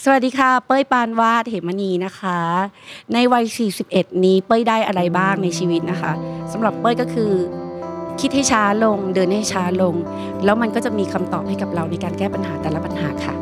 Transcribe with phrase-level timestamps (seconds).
[0.00, 2.38] สวัสดีค่ะ เป้ยปานวาดเหมณีนะคะ
[3.12, 3.44] ในวัย
[3.84, 6.12] 41 นี้เป้ยได้อะไรบ้างในชีวิตนะคะ
[6.52, 7.32] สำหรับเป้ยก็คือ
[8.20, 9.94] คิดให้ช้าลง เดินให้ช้าลง
[10.44, 13.34] แล้วมันก็จะมีคำตอบให้กับเราในการแก้ปัญหาแต่ละปัญหาค่ะ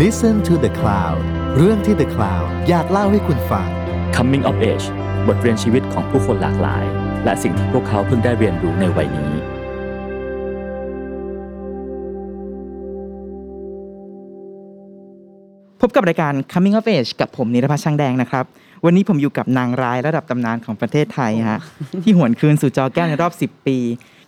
[0.00, 1.20] Listen to the Cloud
[1.56, 3.68] เรื่องที่ The Cloud อยากเล่าให้คุณฟัง
[4.16, 4.86] Coming of Age
[5.26, 6.84] บทเรียนชีวิตของผู้คนหลากหลาย
[7.24, 9.34] และสิ่งที่พวกเขาเพิ่งได้เรียนรู้ในวัยนี้
[15.86, 18.44] พบกับรายการ Coming of Age กับผมนิรพัชช่างแดงนะครับ
[18.84, 21.60] วันนี้ผมอยู่กับนางร้ายระดับตำนานของประเทศไทยฮะ
[22.02, 23.78] ที่หวนคืนสู่จอแก้วในรอบ 10 ปี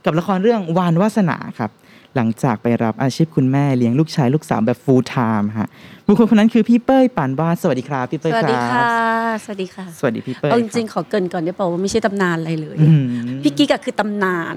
[0.05, 1.71] กับละครเรื่องวานวาสนาครับ
[2.16, 5.69] หลังจากไปรับอาชีพคุณแม่เลี้ยงลูกชายลูกสาวแบบ full time ฮะ
[6.07, 8.88] บุคคลคนนั้นคือพี่เป้ยปานวาดสวัสดีครับพี่สเป้ยวัสคดีรัค่ะ
[9.35, 13.07] บสวัสดีค่ะสวัสดีพี่เป้ยเอาจริงคๆขอเกรินก่อนได้เปล่าว่าไม่ใช่ตำนานอะไรเลย อืม
[13.43, 14.55] พี่กิ๊กอะคือตำนาน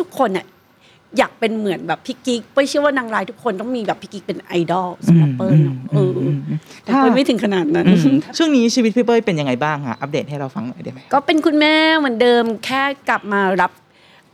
[0.00, 0.46] ทุกๆ คนเนี่ย
[1.18, 6.20] อยากเป็นเหมือนแบบพี่กิ๊กเป้ยเชื่อว่านางร้ายทุกคนต้องมีแบบพี่กิ๊กเป็นไอดอลสำหรับเป้ยเนาะเอออ
[6.82, 13.72] แต่เป้ยไม่ถึงขนาดนั้นอืมช่วงนี้ชีวิตพี่เป้ยเป็นยังไงบ้างฮะอัปเดตให้เราฟังหน่อยได้ไหมก็เป็นคุณแม่เหมือนเดิมแค่กลับมารับ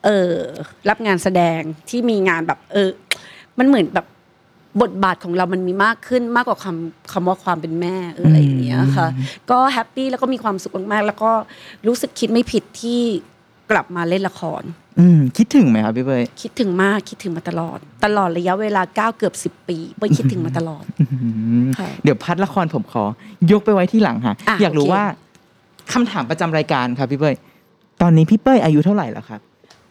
[0.04, 0.32] เออ
[0.88, 2.90] รับงานแสดงที่มีงานแบบ เออ
[3.58, 4.06] มันเหมือนแบบ
[4.82, 9.08] บทบาทของเรามันมีมากขึ้นมากกว่าคำคำว่าความเป็นแม่เอออะไรอย่างเงี้ยค่ะ
[9.50, 11.30] ก็แฮปปี้แล้วก็มีความสุขมากๆแล้วก็
[11.86, 13.00] รู้สึกคิดไม่ผิดที่
[13.70, 14.62] กลับมาเล่นละคร
[14.98, 21.04] อืมคิดถึงไหมครับพี่เป้ยคิดถึงมากคิดถึงมาตลอด ตลอดระยะเวลาเก้าเกือบสิบปีเป้ยคิดถึงมาตลอดอื
[21.64, 23.04] มค่ะเดี๋ยว part ละครผมขอ
[23.52, 25.04] ยกไปไว้ที่หลังฮะอะ อยากรู้โอเคว่า
[25.92, 27.34] คำถามประจำรายการครับพี่เป้ย
[28.02, 29.40] ตอนนี้พี่เป้ยอายุเท่าไหร่แล้วครับ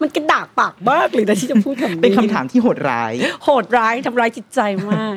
[0.02, 4.60] มันกระดากปากมากเลยนะที่จะพูดคำนี้เป็นคำถามที่โหดร้าย โหดร้ายทำร้ายจิตใจ
[4.90, 5.16] มาก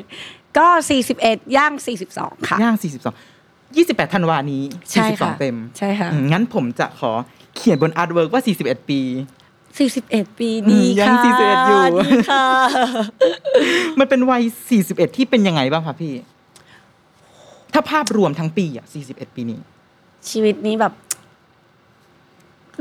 [0.59, 0.67] ก็
[1.15, 1.73] 41ย่าง
[2.11, 2.85] 42ค่ะย่าง42
[3.47, 7.13] 28ธันวานี้ใช่ค่ะ42เต็มใช่ค่ะอืมงั้นผมจะขอ
[7.57, 9.01] เขียนบน artwork ว่า 41 ปี
[9.77, 12.45] 41ปีอืดีมยังค่ะ41อยู่ดีค่ะ
[13.99, 14.43] มันเป็นวัย
[14.81, 16.15] 41ที่เป็นยังไงบ้างครับพี่
[17.73, 19.61] ถ้าภาพรวมทั้งปีอะ41ปีนี้
[20.31, 20.93] ชีวิตนี้แบบ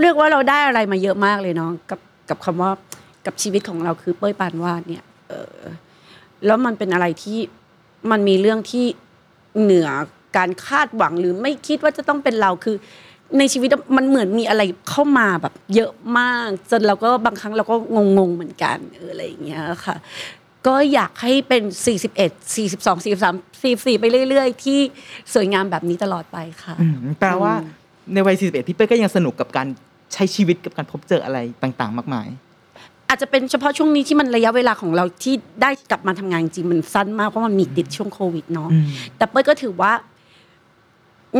[0.01, 1.99] เรียกว่าเราได้อะไรมาเยอะมากเลยเนาะกับ
[2.29, 2.71] กับคำว่า
[3.25, 5.57] กับชีวิตของเราคือเป้ยปานวาดเนี่ย เออ
[6.45, 7.39] แล้วมันเป็นอะไรที่
[8.11, 8.85] มันมีเรื่องที่
[9.61, 9.89] เหนือ
[10.37, 12.75] การคาดหวังหรือไม่คิดว่าจะต้องเป็นเราคือ
[13.37, 17.75] ในชีวิตมันเหมือนมีอะไรเข้ามาแบบ เยอะมาก จนเราก็บางครั้งเราก็
[18.17, 19.95] งงๆเหมือนกันเอออะไรอย่างเงี้ยค่ะ
[20.67, 21.63] ก็อยากให้เป็น
[22.05, 24.79] 41 42 43 44 ไปเรื่อย ๆ ที่
[25.33, 27.53] สวยงามแบบนี้ตลอดไปค่ะอืมแปลว่า
[28.13, 29.67] ในวัย 41 พี่เป้ยก็ยังสนุกกับการ
[30.13, 32.27] ใช้ชีวิตกับการพบเจออะไรต่าง ๆ มากมาย
[33.09, 38.85] อาจจะเป็นเฉพาะช่วงนี้ที่มันระยะเวลาของเราที่ได้กลับมาทำงานจริงๆมันสั้นมากเพราะมันมีติดช่วงโควิดเนาะอืม
[39.17, 39.91] แต่เป้ยก็ถือว่า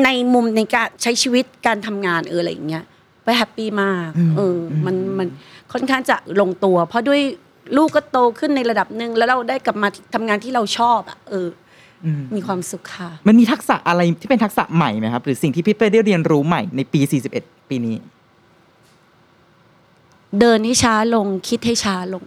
[0.04, 2.86] ในมุมในการใช้ชีวิตการทำงานเอออะไรอย่างเงี้ย
[3.24, 5.28] เป้ยแฮปปี้มากเอออมันมัน
[5.72, 7.22] ค่อนข้างจะลงตัว เพราะด้วย
[7.78, 11.48] ลูกก็โตขึ้นในระดับหนึ่งแล้วเราได้กลับมาทำงานที่เราชอบอะเออ
[12.06, 17.02] อมมีความสุขค่ะ มันมีทักษะอะไรที่เป็นทักษะใหม่ไหมครับ หรือสิ่งที่พี่เป้ยได้เรียนรู้ใหม่ในปี
[17.36, 17.96] 41 ปีนี้
[20.40, 22.26] เดินให้ช้าลงคิดให้ช้าลง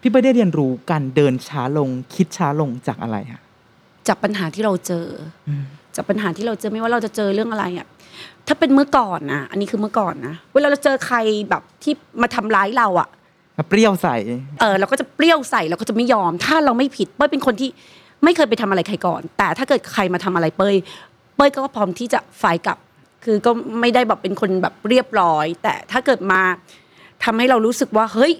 [0.00, 3.42] พี่เป้ยได้เรียนรู้การเดินช้าลงคิดช้าลงจากอะไรฮะ
[4.08, 5.06] จากปัญหาที่เราเจอ
[6.00, 7.86] อมจากปัญหาที่เราเจอไม่ว่าเราจะเจอเรื่องอะไรอะ
[8.46, 11.16] ถ้าเป็นเมื่อก่อนนะอันนี้คือเมื่อก่อนนะเวลาเราเจอใคร
[11.50, 13.08] แบบที่มาทำร้ายเราอะ
[13.58, 14.16] มาเปรี้ยวใส่
[14.60, 17.70] เออเราก็จะเปรี้ยวใส่เราก็จะไม่ยอม ถ้าเราไม่ผิดเป้ยเป็นคนที่
[18.24, 20.74] ไม่เคยไปทำอะไรใครก่อน แต่ถ้าเกิดใครมาทำอะไรเป้ย
[21.36, 22.78] เป้ยก็พร้อมที่จะฝ่ายกลับ
[23.24, 23.50] คือก็
[23.80, 26.40] ไม่ได้แบบเป็นคนแบบเรียบร้อย แต่ถ้าเกิดมา
[27.24, 28.32] ทำให้เรารู้สึกว่าเฮ้ย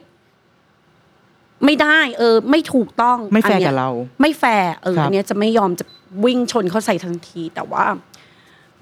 [1.64, 3.90] ไม่ได้ เออ ไม่ถูกต้องไม่แฟร์อันเนี้ยกับเรา
[4.20, 5.84] ไม่แฟร์เออครับอันเนี้ยจะไม่ยอมจะ
[6.24, 7.84] วิ่งชนเขาใส่ทันที แต่ว่า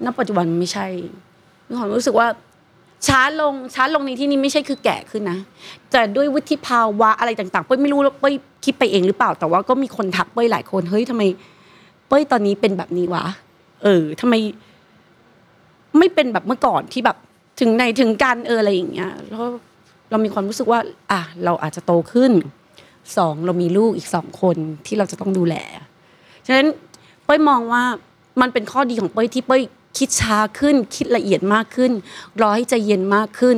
[0.03, 0.87] ณปัจจุบันไม่ใช่
[1.67, 2.27] มีความรู้สึกว่า
[3.07, 5.39] ช้าลงช้าลงในที่นี้ไม่ใช่คือแก่ขึ้นนะ
[5.91, 8.33] แต่ด้วยวุฒิภาวะอะไรต่างๆเป้ยไม่รู้ว่าเป้ย
[8.65, 11.23] คิดไปเองหรือเปล่า แต่ว่าก็มีคนทักเป้ยหลายคนเฮ้ยทำไม
[12.07, 13.25] เป้ยตอนนี้เป็นแบบนี้วะ
[13.83, 14.33] เออทำไม
[15.97, 17.17] ไม่เป็นแบบเมื่อก่อนที่แบบ
[17.59, 19.43] ถึงในถึงกันเอออะไรอย่างเงี้ยแล้ว
[20.09, 20.79] เรามีความรู้สึกว่า
[21.11, 22.31] อะเราอาจจะโตขึ้น
[23.17, 25.55] สองเรามีลูกอีกสองคนที่เราจะต้องดูแล
[26.47, 26.67] ฉะนั้น
[27.25, 27.83] เป้ยมองว่า
[28.41, 29.61] มันเป็นข้อดีของเป้ยที่เป้ย
[29.97, 31.91] คิดช้าขึ้น คิดละเอียดมากขึ้น
[32.41, 33.57] รอให้ใจเย็นมากขึ้น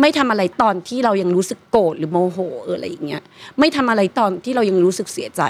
[0.00, 3.22] ไม่ทำอะไรตอนที่เรายังรู้สึกโกรธหรือโมโหเอออะไรอย่างเงี้ย
[3.58, 5.42] ไม่ทำอะไรตอนที่เรายังรู้สึกเสียใจ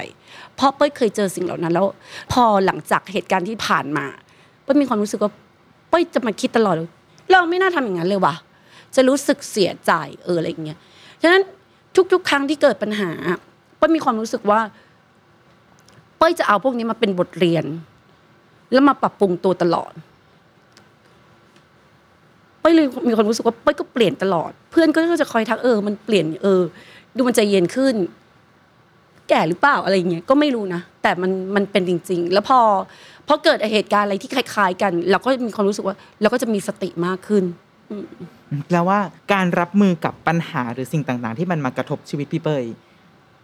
[0.55, 1.87] เพราะเป้ยเคยเจอสิ่งเหล่านั้น แล้ว
[2.31, 4.05] พอหลังจากเหตุการณ์ที่ผ่านมา
[4.63, 5.31] เป้ยมีความรู้สึกว่า
[5.89, 6.75] เป้ยจะมาคิดตลอด
[7.31, 8.35] เราไม่น่าทำอย่างนั้นเลยว่ะ
[8.95, 9.91] จะรู้สึกเสียใจ
[10.23, 10.77] เอออะไรอย่างเงี้ย
[11.21, 11.41] ฉะนั้น
[12.13, 13.11] ทุก ๆ ครั้งที่เกิดปัญหา
[13.77, 14.59] เป้ยมีความรู้สึกว่า
[16.17, 17.65] เป้ยจะเอาพวกนี้มาเป็นบทเรียน
[18.71, 19.91] แล้วมาปรับปรุงตัวตลอด
[22.59, 26.61] เป้ยเลยมีความรู้สึกว่าเป้ยก็เปลี่ยนตลอด เพื่อนก็จะคอยทักเออ มันเปลี่ยนเออ
[27.15, 27.95] ดูมันใจเย็นขึ้น
[29.29, 32.59] แก่หรือเปล่าอะไรเงี้ยก็ไม่รู้นะแต่มันมันเป็นจริง ๆ แล้วพอ
[33.27, 37.43] พอเกิดเหตุการณ์อะไรที่คล้าย ๆ กัน เราก็มีความรู้สึกว่า เราก็จะมีสติมากขึ้น
[38.67, 38.99] แปลว่า
[39.33, 42.63] การรับมือกับปัญหาหรือสิ่งต่างๆ ที่มันมากระทบชีวิตพี่เป้ย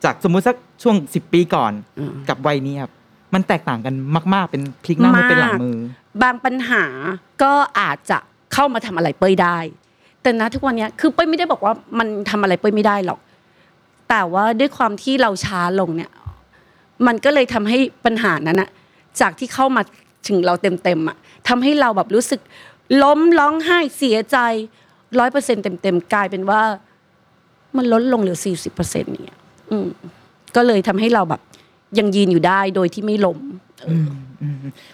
[0.03, 2.91] จากสมมุติสักช่วงสิบปีก่อนอืมกับวัยนี้ครับ
[3.33, 3.93] มันแตกต่างกัน
[4.33, 5.77] มาก ๆ เป็นพลิกหน้ามือเป็นหลังมือ
[6.21, 6.83] บางปัญหา
[7.43, 8.17] ก็อาจจะ
[8.53, 9.57] เข้ามาทำอะไรเป้ยได้
[10.21, 13.19] แต่นะทุกวันเนี้ยคือเป้ยไม่ได้บอกว่ามันทำอะไรเป้ยไม่ได้หรอก
[14.09, 16.11] แต่ว่าด้วยความที่เราช้าลงเนี่ย
[17.07, 18.69] มันก็เลยทำให้ปัญหานั้นอะ
[19.21, 19.81] จากที่เข้ามา
[20.27, 21.17] ถึงเราเต็มๆอะ
[21.47, 22.39] ทำให้เราแบบรู้สึก
[23.01, 24.37] ล้มร้องไห้เสียใจ
[25.19, 26.61] ร้อยเปอร์เซ็นเต็มๆกลายเป็นว่า
[27.77, 29.37] มันลดลงเหลือสี่สิบเปอร์เซ็นต์เนี่ย
[29.71, 29.87] อืม
[30.55, 31.41] ก็เลยทำให้เราแบบ
[31.97, 33.39] ยังยืนอยู่ได้โดยที่ไม่ล้ม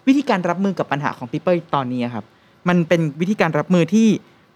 [0.08, 2.26] วิธีการรับมือกับปัญหาของพี่เป้ยตอนนี้ครับ
[2.70, 4.08] มันเป็นวิธีการรับมือที่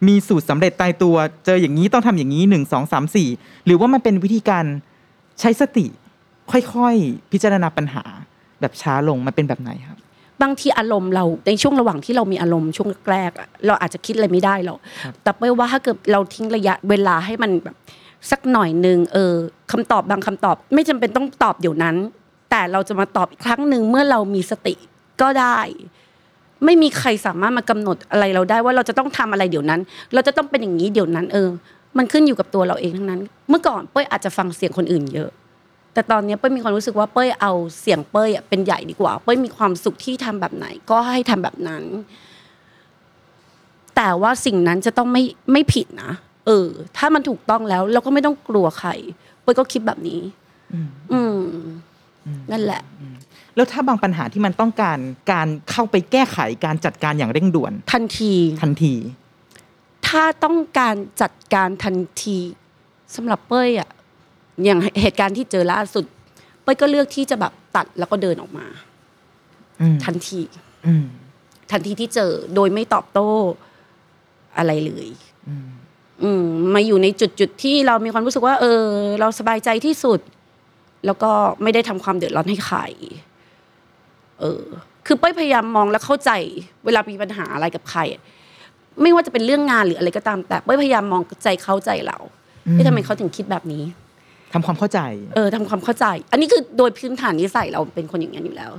[0.08, 3.28] มีสูตรสำเร็จตายตัว เจออย่างนี้ต้องทำอย่างนี้หนึ่งสองสามสี่
[3.66, 4.66] หรือว่ามันเป็นวิธีการ
[5.40, 5.86] ใช้สติ
[6.52, 8.04] ค่อยๆ พิจารณาปัญหา
[8.60, 10.00] แบบช้าลงมันเป็นแบบไหนครับ
[10.42, 17.76] บางทีอารมณ์เราในช่วงระหว่างที่เรามีอารมณ์ช่วงแรกๆอะเราอาจจะคิดอะไรไม่ได้หรอกครับแต่เป้ยว่าถ้าเกิดเราทิ้งระยะเวลาให้มันแบบ
[18.32, 19.34] สักหน่อยหนึ่งเออ
[19.72, 21.96] คำตอบบางคำตอบ ไม่จำเป็นต้องตอบเดี๋ยวนั้น
[22.52, 24.74] แต่เราจะมาตอบอีกครั้งหนึ่งเมื่อเรามีสติ
[25.22, 25.60] ก็ได้
[26.66, 29.82] ไม่มีใครสามารถมากำหนดอะไรเราได้ว่าเราจะต้องทำอะไรเดี๋ยวนั้น
[30.14, 31.50] เราจะต้องเป็นอย่างนี้เดี๋ยวนั้น เออ
[31.98, 35.30] มันขึ้นอยู่กับตัวเราเองทั้งนั้น เมื่อก่อนเป้ยอาจจะฟังเสียงคนอื่นเยอะ
[35.94, 41.84] แต่ตอนนี้เป้ยมีความรู้สึกว่าเป้ยเอาเสียงเป้ยอะเป็นใหญ่ดีกว่า เป้ยมีความสุขที่ทำแบบไหน ก็ให้ทำแบบนั้น
[43.96, 46.12] แต่ว่าสิ่งนั้นจะต้องไม่ไม่ผิดนะ
[46.46, 46.68] เออ
[46.98, 48.90] ถ้ามันถูกต้องแล้ว เราก็ไม่ต้องกลัวใคร
[49.42, 50.22] เป้ยก็คิดแบบนี้
[50.74, 51.40] อืมอืม
[52.52, 52.82] นั่นแหละ
[53.56, 55.00] แล้วถ้าบางปัญหาที่มันต้องการ
[55.32, 58.94] การเข้าไปแก้ไขการจัดการอย่างเร่งด่วน ทันทีทันที
[60.08, 62.38] ถ้าต้องการจัดการทันที
[63.16, 63.90] สำหรับเป้ยอะ
[64.64, 66.06] อย่างเหตุการณ์ที่เจอล่าสุด
[66.64, 68.66] เป้ยก็เลือกที่จะแบบตัดแล้วก็เดินออกมา
[69.82, 70.42] อืมทันที
[70.88, 71.06] อืม
[71.72, 73.30] ทันทีที่เจอโดยไม่ตอบโต้
[74.58, 75.08] อะไรเลย
[75.48, 75.68] อืม
[76.24, 78.84] อืมมาอยู่ในจุดจุดๆที่เรามีความรู้สึกว่า เออ
[79.20, 80.20] เราสบายใจที่สุด
[81.06, 81.32] แล้วก็
[81.64, 82.80] ไม่ได้ทำความเดือดร้อนให้ใคร
[84.40, 84.64] เออ
[85.06, 86.32] คือเป้ยพยายามมองและเข้าใจ
[86.86, 88.22] เวลามีปัญหาอะไรกับใครอะ
[89.02, 92.18] ไม่ว่าจะเป็นเรื่องงานหรืออะไรก็ตาม แต่เป้ยพยายามมองใจเข้าใจเรา
[92.72, 93.84] เอ๊ะทำไมเขาถึงคิดแบบนี้
[94.54, 95.00] ทำความเข้าใจ
[95.36, 98.72] เออทำความเข้าใจ อันนี้คือโดยพื้นฐานนิสัยเราเป็นคนอย่างนั้นอยู่แล้ว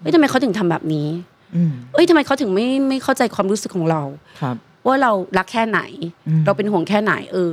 [0.00, 1.08] เอ้ยทำไมเขาถึงทำแบบนี้
[1.56, 4.02] อืมเอ้ยทำไมเขาถึงไม่ไม่เข้าใจความรู้สึกของเรา
[4.40, 4.56] ครับ
[4.86, 5.80] ว่าเรารักแค่ไหน
[6.28, 7.52] อืมเราเป็นห่วงแค่ไหน เออ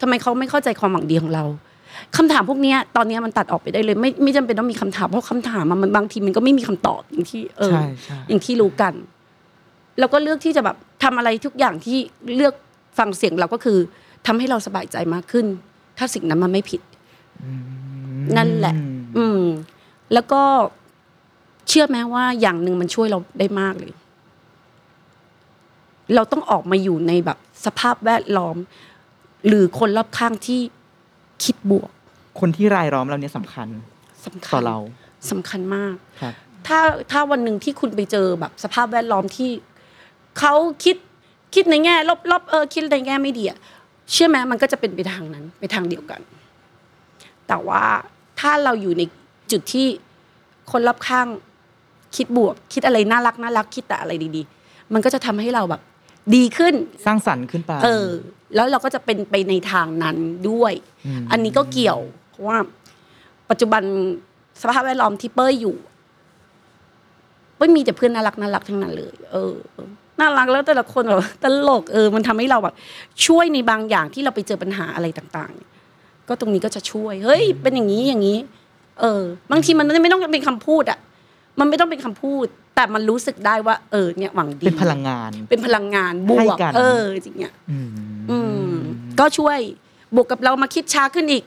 [0.00, 1.44] ทำไมเขาไม่เข้าใจความหวังดีของเรา
[2.16, 8.94] คำถามพวกเนี้ยตอนเนี้ยมันตัดออกไปได้เลย ไม่ไม่จำเป็นต้องมีคำถามเพราะคำถามอะมันบางทีมันก็ไม่มีคำตอบอย่างที่ เออใช่ใช่อย่างที่รู้กัน
[9.98, 11.98] เราก็เลือกที่จะแบบทำอะไรทุกอย่างที่
[12.36, 12.54] เลือก
[12.98, 13.78] ฟังเสียงเราก็คือ
[14.26, 15.46] ทำให้เราสบายใจมากขึ้น
[15.98, 16.80] ถ้าสิ่งนั้นมันไม่ผิด
[18.36, 18.74] นั่นแหละ
[19.16, 19.42] อืม
[20.12, 20.42] แล้วก็
[21.68, 23.92] เชื่อไหมว่าอย่างหนึ่งมันช่วยเราได้มากเลย
[26.14, 28.56] เราต้องออกมาอยู่ในแบบ สภาพแวดล้อม
[29.46, 30.60] หรือคนรอบข้างที่
[31.44, 31.90] คิดบวก
[32.40, 33.68] คนที่รายล้อมเราเนี่ยสำคัญ
[34.26, 34.78] สำคัญต่อเรา
[35.30, 36.34] สำคัญมากครับ
[36.66, 36.80] ถ้า
[37.10, 39.50] ถ้าวันหนึ่งที่คุณไปเจอแบบสภาพแวดล้อมที่
[40.38, 40.54] เขา
[40.84, 40.96] คิด
[41.54, 43.58] คิดในแง่ลบลบเออคิดในแง่ไม่ดีอะ
[44.12, 46.20] เชื่อไหมมันก็จะเป็นไปทางนั้น ไปทางเดียวกัน
[47.48, 47.84] แต่ว่า
[48.40, 49.02] ถ้าเราอยู่ใน
[49.50, 49.86] จุดที่
[50.70, 51.26] คนรอบข้าง
[52.16, 55.82] คิดบวก คิดอะไรน่ารักน่ารักคิดแต่อะไรดีๆ มันก็จะทำให้เราแบบ
[56.34, 56.74] ดีขึ้น
[57.06, 58.08] สร้างสรรค์ขึ้นไปเออ
[58.54, 60.16] แล้วเราก็จะเป็นไปในทางนั้น
[60.50, 60.72] ด้วย
[61.20, 61.98] มอันนี้ก็เกี่ยว
[62.30, 62.58] เพราะว่า
[63.50, 63.82] ปัจจุบัน
[64.60, 65.76] สภาพแวดล้อมที่เป้ยอยู่
[67.56, 69.54] เป้ยมีแต่เพื่อนน่ารักน่ารักทั้งนั้นเลย เออ
[70.20, 72.74] น่ารักแล้วแต่ละคนแบบตลกเออ มันทำให้เราแบบ
[73.26, 75.75] ช่วยในบางอย่างที่เราไปเจอปัญหาอะไรต่าง ๆ
[76.28, 78.38] ก็ตรงนี้ก็จะช่วย เฮ้ย เป็นอย่างนี้อย่างนี้
[79.00, 80.98] เออ บางทีมันไม่ต้องเป็นคำพูดอะ
[81.58, 87.88] มันไม่ต้องเป็นคำพูด แต่มันรู้สึกได้ว่า เออ เนี่ยหวังดี เป็นพลังงาน เป็นพลังงานบให้วกกันเออจริงเนี้ยอืม
[88.30, 88.38] อื
[88.70, 88.74] ม
[89.20, 89.58] ก็ช่วย
[90.14, 91.44] บวกกับเรามาคิดช้าขึ้นอีก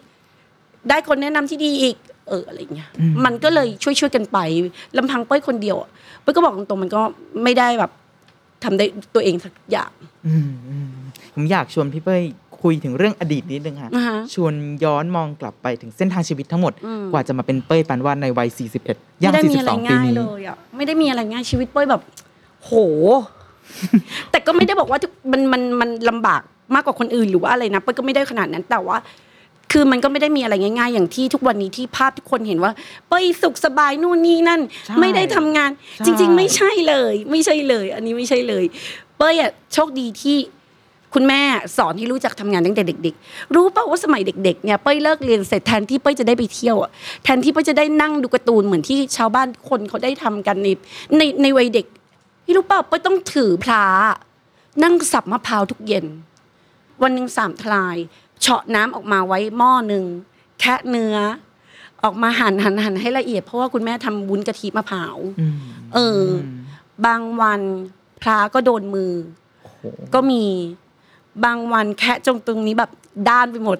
[0.89, 1.97] ได้คนแนะนำที่ดีอีก
[2.29, 2.89] เอออะไรเงี้ย
[3.25, 4.37] มันก็เลยช่วยช่วยๆกันไป
[4.97, 5.89] ลำพังเป้ยคนเดียวอะ
[6.21, 7.01] เป้ยก็บอกตรงๆมันก็
[7.43, 7.91] ไม่ได้แบบ
[8.63, 9.91] ทำได้ตัวเองสักอย่าง
[10.27, 10.89] อืมอืม
[11.33, 12.21] ผมอยากชวนพี่เป้ย
[12.61, 18.49] คุยถึงเรื่องอดีตนิดนึงค่ะนะคะชวนย้อนมองกลับไปถึงเส้นทางชีวิตทั้งหมดอืมกว่าจะมาเป็นเป้ยปานวาดในวัย
[18.85, 22.01] 41 ย่างไม่ได้มีอะไร42 ปีง่ายนี้เลยอะไม่ได้มีอะไรง่ายชีวิตเป้ยแบบ
[22.63, 22.71] โห
[24.31, 26.41] แต่ก็ไม่ได้บอกว่าทุกมันมันมันลำบาก
[26.75, 28.97] มากกว่าคนอื่นหรือว่าอะไรนะเป้ยก็ไม่ได้ขนาดนั้นแต่ว่า
[29.71, 32.71] คือมันก็ไม่ได้มีอะไรง่ายๆ อย่างที่ทุกวันนี้ที่ภาพทุกคนเห็นว่า
[33.07, 38.63] เป้ยสุขสบายนู่นนี่นั่นใช่ไม่ได้ทำงานใช่จริง ๆ ไม่ใช่เลย ไม่ใช่เลย อันนี้ไม่ใช่เลย
[39.17, 40.37] เป้ยอะโชคดีที่
[41.13, 41.41] คุณแม่
[41.77, 46.91] สอนให้รู้จักทำงานตั้งแต่เด็ก ๆ รู้เปล่าว่าสมัยเด็กๆเนี่ยเป้ยเลิกเรียนเสร็จแทนที่เป้ยจะได้ไปเที่ยวอะ
[47.23, 50.67] แทนที่เป้ยจะได้นั่งดูการ์ตูนเหมือนที่ชาวบ้านคนเขาได้ทำกันใน
[51.17, 51.85] ในในวัยเด็ก
[52.45, 53.85] พี่รู้เปล่าเป้ยต้องถือพลา
[54.83, 56.05] นั่งสับมะพร้าวทุกเย็น
[57.01, 57.97] วันหนึ่งสามทลาย
[58.41, 60.05] เฉาะน้ำออกมาไว้หม้อหนึ่ง
[60.59, 61.15] แคะเนื้อ
[62.03, 65.55] ออกมาหั่นหั่นหั่นให้ละเอียด เพราะว่าคุณแม่ทำวุ้นกะทิมะพร้าวอืม
[65.93, 66.23] เออ
[67.05, 67.61] บางวัน
[68.21, 69.13] พระก็โดนมือ
[69.61, 69.81] โอ้โห
[70.13, 70.43] ก็มี
[71.45, 72.91] บางวันแคะจงตรงนี้แบบ
[73.29, 73.77] ด้านไปหมด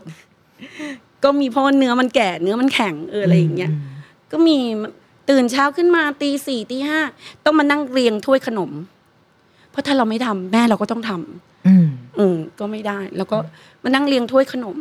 [1.24, 3.72] ก็มีเพราะว่าเนื้อมันแก่เนื้อมันแข็งเอออะไรอย่างเงี้ย
[4.32, 4.58] ก็มี
[5.30, 7.00] ตื่นเช้าขึ้นมาตีสี่ตีห้า
[7.46, 8.72] ต้องมานั่งเรียงถ้วยขนม
[9.72, 11.86] เพราะถ้าเราไม่ทำแม่เราก็ต้องทำอืม
[12.20, 13.38] อืมก็ไม่ได้ แล้วก็
[13.84, 14.78] มานั่งเรียงถ้วยขนม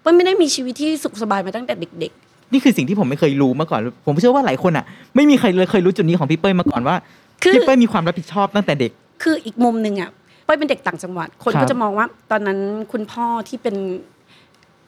[0.00, 2.12] เปิ้ลไม่ได้มีชีวิตที่สุขสบายมาตั้งแต่เด็ก
[2.52, 4.84] นี่คือสิ่งที่ผมไม่เคยรู้มาก่อน ผมเชื่อว่าหลายคนอะ
[5.16, 6.96] ไม่มีใครเลยเคยรู้จุดนี้ของพี่เป้ยมาก่อนว่า
[7.42, 12.58] คือพี่เป้ยมีความรับผิดชอบตั้งแต่เด็กๆคืออีกมุมหนึ่งอะเป้ยเป็นเด็กต่างจังหวัด คนครับก็จะมองว่าตอนนั้น
[12.92, 13.76] คุณพ่อที่เป็น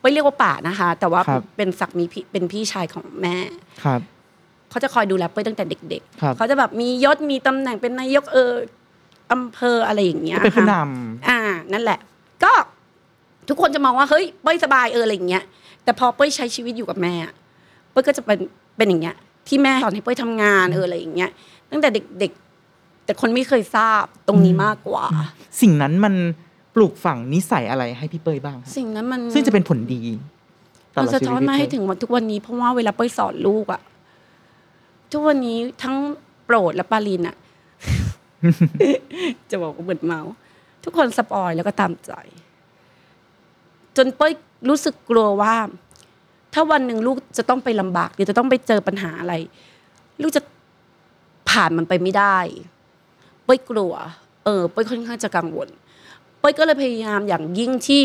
[0.00, 3.36] เป้ยเรียกว่าป่านะคะ แต่ว่าครับเป็นศักดิ์มีพี่เป็นพี่ชายของแม่
[3.84, 4.00] ครับ
[4.70, 8.52] เขาจะคอยดูแลเป้ยตั้งแต่เด็กครับๆเขาจะแบบมียศมีตำแหน่งเป็นนายกเออ
[9.32, 10.82] อำเภออะไรอย่างเงี้ยก็เป็นผู้นค่ะ
[11.28, 11.38] อ่า
[11.72, 11.98] นั่นแหละ
[12.44, 12.52] ก็
[13.48, 15.44] ทุกคนจะมองว่าเฮ้ยเป้ยสบายเอออะไรอย่างเงี้ย
[15.84, 17.32] แต่พอเป้ยใช้ชีวิตอยู่กับแม่อะ
[17.90, 18.38] เป้ยก็จะเป็น
[18.76, 19.16] เป็นอย่างเงี้ย
[19.48, 21.30] ที่แม่สอนให้เป้ยทำงานเอออะไรอย่างเงี้ย
[21.70, 21.88] ตั้งแต่
[22.20, 22.47] เด็กๆ
[23.08, 26.14] แต่คนไม่เคยทราบตรงนี้มากกว่าำสิ่งนั้นมัน
[26.74, 30.02] ปลูกฝังนิสัยอะไรให้พี่เป้ยบ้างครับสิ่งนั้นมันซึ่งจะเป็นผลดี
[30.94, 33.80] ตลมัอนดสะชีวิตท้อนพี่มาเป้ให้ยถึงวันทุกวันนี้เพราะว่าเวลาเป้ยสอนลูกอะ
[35.12, 35.96] ทุกวันนี้ทั้ง
[36.44, 37.36] โปรดและปาลินอะ
[39.50, 40.32] จะบอกว่าเหมือนเมาส์
[40.84, 42.12] ทุกคนสปอยแล้วก็ตามใจ
[43.96, 44.32] จนเป้ย
[44.68, 45.54] รู้สึกกลัวว่า
[46.54, 49.34] ถ้าวันหนึ่งลูกจะต้องไปลำบากหรือจะต้องไปเจอปัญหาอะไร
[50.22, 50.42] ลูกจะ
[51.50, 53.92] ผ่านมันไปไม่ได้เป้ยกลัว
[54.44, 55.68] เออเป้ยค่อนข้างจะกังวล
[56.40, 58.02] เป้ยก็เลยพยายามอย่างยิ่งที่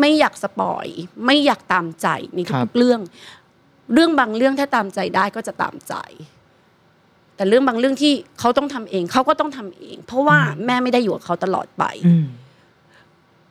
[0.00, 0.86] ไม่อยากสปอย
[1.26, 3.00] ไม่อยากตามใจในครัทุบกๆเรื่อง
[3.92, 5.94] เรื่องบางเรื่องถ้าตามใจได้ก็จะตามใจ
[7.36, 12.26] แต่เรื่องบางเรื่องที่เขาต้องทำเอง เขาก็ต้องทำเอง เพราะว่าแม่ไม่ได้อยู่กับเขาตลอดไปอืม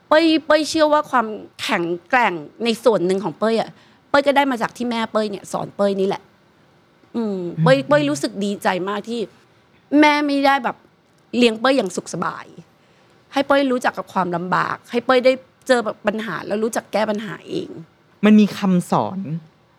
[0.08, 1.28] เป้ยเป้ยเชื่อว่าความ
[1.62, 3.70] แข็งแกร่งในส่วนหนึ่งของเป้ยอะ
[4.10, 6.22] เป้ยก็ได้มาจากที่แม่เป้ยเนี่ย สอนเป้ยนี่แหละ
[7.16, 9.20] อืม เป้ยเป้ยรู้สึกดีใจมากที่
[10.00, 10.78] แม่ไม่ได้แบบ
[11.38, 12.46] เลี้ยงเป้ยอย่างสุขสบาย
[13.34, 15.34] ให้เป้ยรู้จักกับความลำบาก ให้เป้ยได้
[15.68, 17.70] เจอแบบปัญหาแล้วรู้จักแก้ปัญหาเอง
[18.26, 19.20] มันมีคำสอน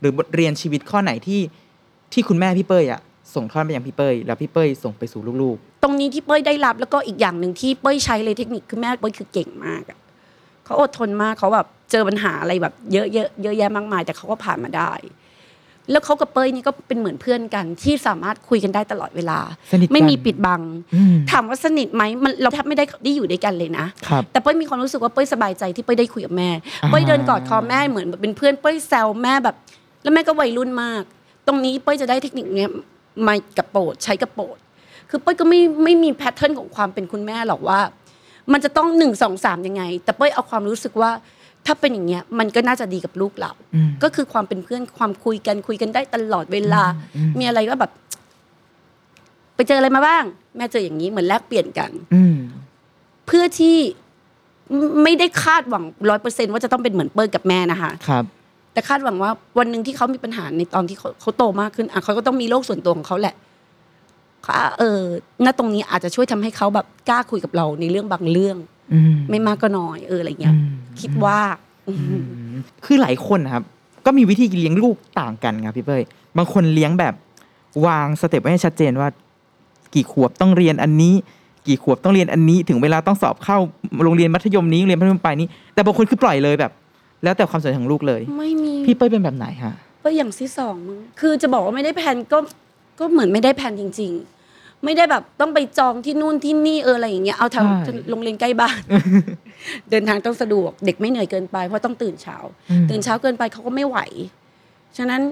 [0.00, 1.40] หรือบทเรียนชีวิตข้อไหนที่
[2.12, 3.00] ที่คุณแม่พี่เป้ยอะ
[3.34, 9.98] ส่งทอดไปยังพี่เป้ยแล้วพี่เป้ยส่งไปสู่ลูกตรงนี้ที่เป้ยได้รับแล้วก็อีกอย่างหนึ่งที่เป้ยใช้เลยเทคนิคคือแม่เป้ยคือเก่งมากอะ
[10.64, 14.92] เขาอดทนมากเขาแบบเจอปัญหาอะไรแบบเยอะเยอะเยอะแยะมากมาย แต่เขาก็ผ่านมาได้
[15.90, 20.60] แล้วเขากับเป้ยนี่ก็เป็นเหมือนเพื่อนกันที่สามารถคุยกันได้ตลอดเวลาๆสนิทกันไม่มีปิดบัง
[20.94, 26.50] อืมถามว่าสนิทไหมมันเราแทบไม่ได้ได้อยู่ด้วยกันเลยนะครับแต่เป้ยมีความรู้สึกว่าเป้ยสบายใจที่เป้ยได้คุยกับแม่
[26.82, 29.56] อ่าเป้ยเดินกอดคอแม่เหมือนแบบเป็นเพื่อนเป้ยแซวแม่แบบ
[30.02, 31.02] แล้วแม่ก็วัยรุ่นมาก
[31.46, 32.70] ตรงนี้เป้ยจะได้เทคนิคเนี้ย
[33.26, 34.56] มากับโปรดใช้กับโปรด
[35.10, 37.80] คือเป้ยก็ไม่ไม่มีแพทเทิร์นของความเป็นคุณแม่หรอกว่า
[38.52, 41.10] มันจะต้องหนึ่งสองสามยังไง แต่เป้ยเอาความรู้สึกว่า
[41.66, 46.82] ถ้าเป็นอย่างเงี้ยมันก็น่าจะดีกับลูกเราอืมก็คือความเป็นเพื่อนความคุยกันคุยกันได้ตลอดเวลา
[47.16, 47.92] อืมมีอะไรก็แบบ
[49.54, 50.24] ไปเจออะไรมาบ้าง
[50.56, 52.36] แม่เจออย่างนี้เหมือนแลกเปลี่ยนกันอืม
[53.26, 53.78] เพื่อที่
[54.76, 58.24] ไม่ไม่ได้คาดหวังร้อยเปอร์เซนว่าจะต้องเป็นเหมือนเปิ้ลกับแม่นะคะครับ
[58.72, 63.34] แต่คาดหวังว่าวันหนึ่งที่เขามีปัญหาในตอนที่เขาเขาโตมากขึ้นอะเขาก็ต้องมีโลกส่วนตัวของเขาแหละ
[64.46, 65.00] ค่ะเออ
[65.44, 68.56] ณตรงนี้อาจจะช่วยทำให้เขาแบบกล้าคุยกับเราในเรื่องบางเรื่อง
[68.94, 71.38] อืมไม่มากก็น้อยเอออะไรเงี้ยอืม คิดว่า
[72.84, 73.64] คือหลายคนนะครับ
[74.06, 76.02] ก็มีวิธีเลี้ยงลูกต่างกันครับพี่เป้ย
[76.36, 77.14] บางคนเลี้ยงแบบ
[77.86, 79.08] วางสเต็ปไว้ให้ชัดเจนว่า
[79.94, 81.14] กี่ขวบต้องเรียนอันนี้
[81.66, 83.58] กี่ขวบต้องเรียนอันนี้ ถึงเวลาต้องสอบเข้า
[84.04, 86.72] โรงเรียนมัธยมนี้โรงเรียนมัธยมปลายนี้ แต่บางคนคือปล่อยเลยแบบ
[87.24, 89.74] แล้วแต่ความสนใจของลูกเลย ไม่มีพี่เป้ยเป็นแบบไหนฮะ
[90.04, 92.38] ก็อย่างที่สองมั้งคือจะบอกว่าไม่ได้แผนก็
[93.00, 94.33] ก็เหมือนไม่ได้แผนจริง ๆ
[94.84, 98.80] ไม่ได้แบบต้องไปจองที่นู่นที่นี่เอออะไรอย่างเงี้ยเอาทางใช่ โรงเรียนใกล้บ้าน
[99.90, 102.36] เดินทางต้องสะดวก เด็กไม่เหนื่อยเกินไปเพราะต้องตื่นเช้า
[102.70, 103.98] อืมตื่นเช้าเกินไปเขาก็ไม่ไหว
[104.98, 105.22] ฉะนั้น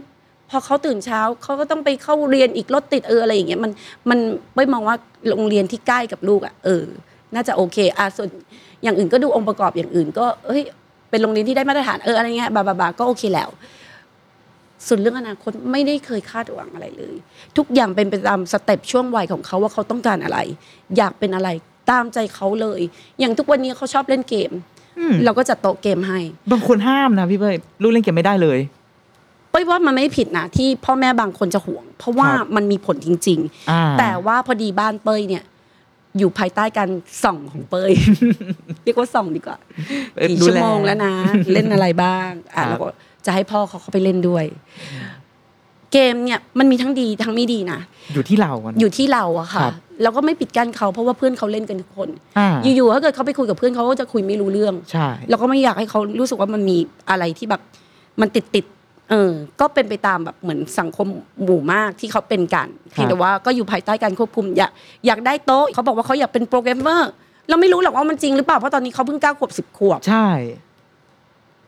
[0.51, 3.73] พอเขาตื่นเช้าเขาก็ต้องไปเข้าเรียนอีกรถติดเอออะไรอย่างเงี้ยมัน
[4.11, 4.19] มัน
[4.57, 4.97] ไม่มองว่า
[5.29, 6.85] โรงเรียนที่ใกล้กับลูกอะเออ
[7.35, 8.29] น่าจะโอเคอะส่วน
[8.83, 10.63] อย่างอื่นก็ดูองค์ประกอบอย่างอื่น ก็เอ้ย
[11.11, 13.51] เป็นโรงเรียนที่ได้มาตรฐานเอออะไรเงี้ยบาบาบาก็โอเคแล้ว
[14.87, 17.15] ส่วนเรื่องอนาคตไม่ได้เคยคาดหวังอะไรเลย
[17.57, 20.39] ทุกอย่างเป็นไปตามสเต็ปช่วงวัยของเขาว่าเขาต้องการอะไร
[20.97, 21.49] อยากเป็นอะไร
[21.91, 22.81] ตามใจเขาเลย
[23.19, 24.53] อย่างทุกวันนี้เขาชอบเล่นเกม
[24.99, 26.21] อืมเราก็จัดโต๊ะเกมให้
[26.53, 28.59] บางคนห้ามนะพี่เป้ยลูกเล่นเกมไม่ได้เลย
[29.51, 33.39] เป้ยว่ามันไม่ผิดนะที่พ่อแม่บางคนจะห่วง เพราะว่าครับมันมีผลจริง
[33.71, 35.45] อ่าๆแต่ว่าพอดีบ้านเป้ยเนี่ย
[36.19, 36.91] อยู่ภายใต้การ
[37.23, 37.93] ส่องของเปย
[38.85, 39.59] เรียกว่าส่องดีกว่า
[40.17, 41.13] เอ่อกี่ดูชั่วแลโมงแล้วนะ
[41.53, 42.87] เล่นอะไรบ้างอะครับแล้วก็
[43.27, 44.45] จะให้พ่อเขาเข้าไปเล่นด้วย
[45.93, 47.81] เกมเนี่ยมันมีทั้งดีทั้งไม่ดีนะ
[48.15, 56.77] อยู่ที่เราอะอยู่ที่เราอะครัค่ะบเราก็ไม่ปิดกั้นเขาเพราะว่าเพื่อนเขาเล่นกันทุกคนอ่าอยู่ๆถ้าเกิดเขาไปคุยกับเพื่อนเขาก็จะคุยไม่รู้เรื่องใช่เราก็ไม่อยากให้เขารู้สึกว่ามันมี
[57.11, 57.61] อะไรที่แบบ
[58.21, 61.07] มันติดติดๆเออ ก็เป็นไปตามแบบเหมือนสังคม
[61.45, 64.71] หมู่มากที่เขาเป็นกันเพียงแต่ว่าก็อยู่ภายใต้การควบคุม อยาก
[65.07, 67.11] อยากได้โต๊ะเขาบอกว่าเขาอยากเป็นโปรแกรมเมอร์
[67.49, 70.29] เราไม่รู้หรอกว่ามันจริงหรือเปล่าเพราะตอนนี้เขาเพิ่งเก้าขวบสิบขวบใช่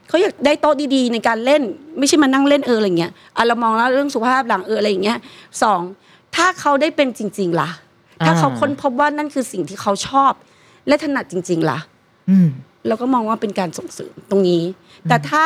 [0.09, 1.63] เขาอยากได้โต๊ะดีๆ ในการเล่น
[1.99, 5.19] ไม่ใช่มานั่งเล่นเอออะไรเงี้ยอะเรามองแล้วเรื่องสุขภาพหลังเอออะไรอย่างเงี้ย
[5.63, 5.81] สอง
[6.37, 7.71] ถ้าเขาได้เป็นจริง ๆ ล่ะ
[8.25, 10.33] ถ้าเขาอ่าค้นพบว่านั่นคือสิ่งที่เขาชอบ
[10.89, 11.79] และถนัดจริง ๆ ล่ะ
[12.31, 12.49] อืม
[12.89, 14.63] เราก็มองว่าเป็นการส่งเสริมตรงนี้
[15.09, 15.43] แต่ถ้า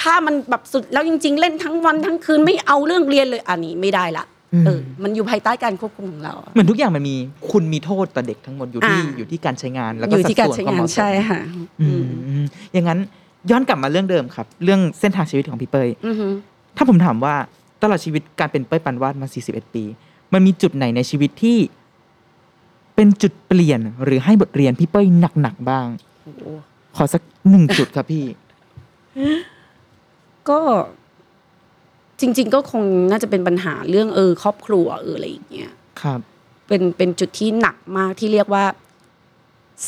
[0.00, 4.24] ถ้ามันแบบสุดแล้วจริง ๆ เล่นทั้งวันทั้งคืนไม่เอาเรื่องเรียนเลยอันนี้ไม่ได้ละ
[4.54, 7.16] อืมเออมันอยู่ภายใต้การควบคุมของเราอะเหมือนทุกอย่างมันมี
[7.50, 11.40] คุณมีโทษต่อเด็กทั้งหมดอยู่ที่อ่าอยู่ที่การใช้งานแล้วอก็ยู่สัดที่การส่วนใช้ความงาเหนมาะสมใช่ค่ะ
[11.80, 12.98] อืมอืมอย่างนั้น
[13.50, 16.26] ย้อนกลับมาเรื่องเดิมครับ เรื่องเส้นทางชีวิตของพี่เป้ยอือฮึ
[16.76, 17.34] ถ้าผมถามว่า
[17.82, 19.84] ตลอดชีวิตการเป็นเป้ยปันวาดมา 41 ปี
[20.32, 21.58] มันมีจุดไหนในชีวิตที่
[22.94, 25.06] เป็นจุดเปลี่ยนหรือให้บทเรียนพี่เป้ย
[25.40, 25.86] หนักๆบ้าง
[26.24, 26.42] โอ้โห
[26.96, 28.24] ขอสักหนึ่งจุดครับพี่
[30.48, 30.60] ก็
[32.20, 35.70] จริง ๆ ก็คงน่าจะเป็นปัญหาเรื่องเออครอบครัวเอออะไรอย่างเงี้ย
[36.02, 36.20] ครับ
[36.68, 38.64] เป็นเป็นจุดที่หนักมากที่เรียกว่า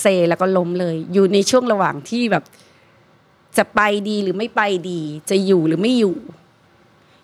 [0.00, 2.44] เซแล้วก็ล้มเลย อยู่ในช่วงระหว่างที่แบบ
[3.58, 6.16] จะไปดีหรือไม่ไปดี จะอยู่หรือไม่อยู่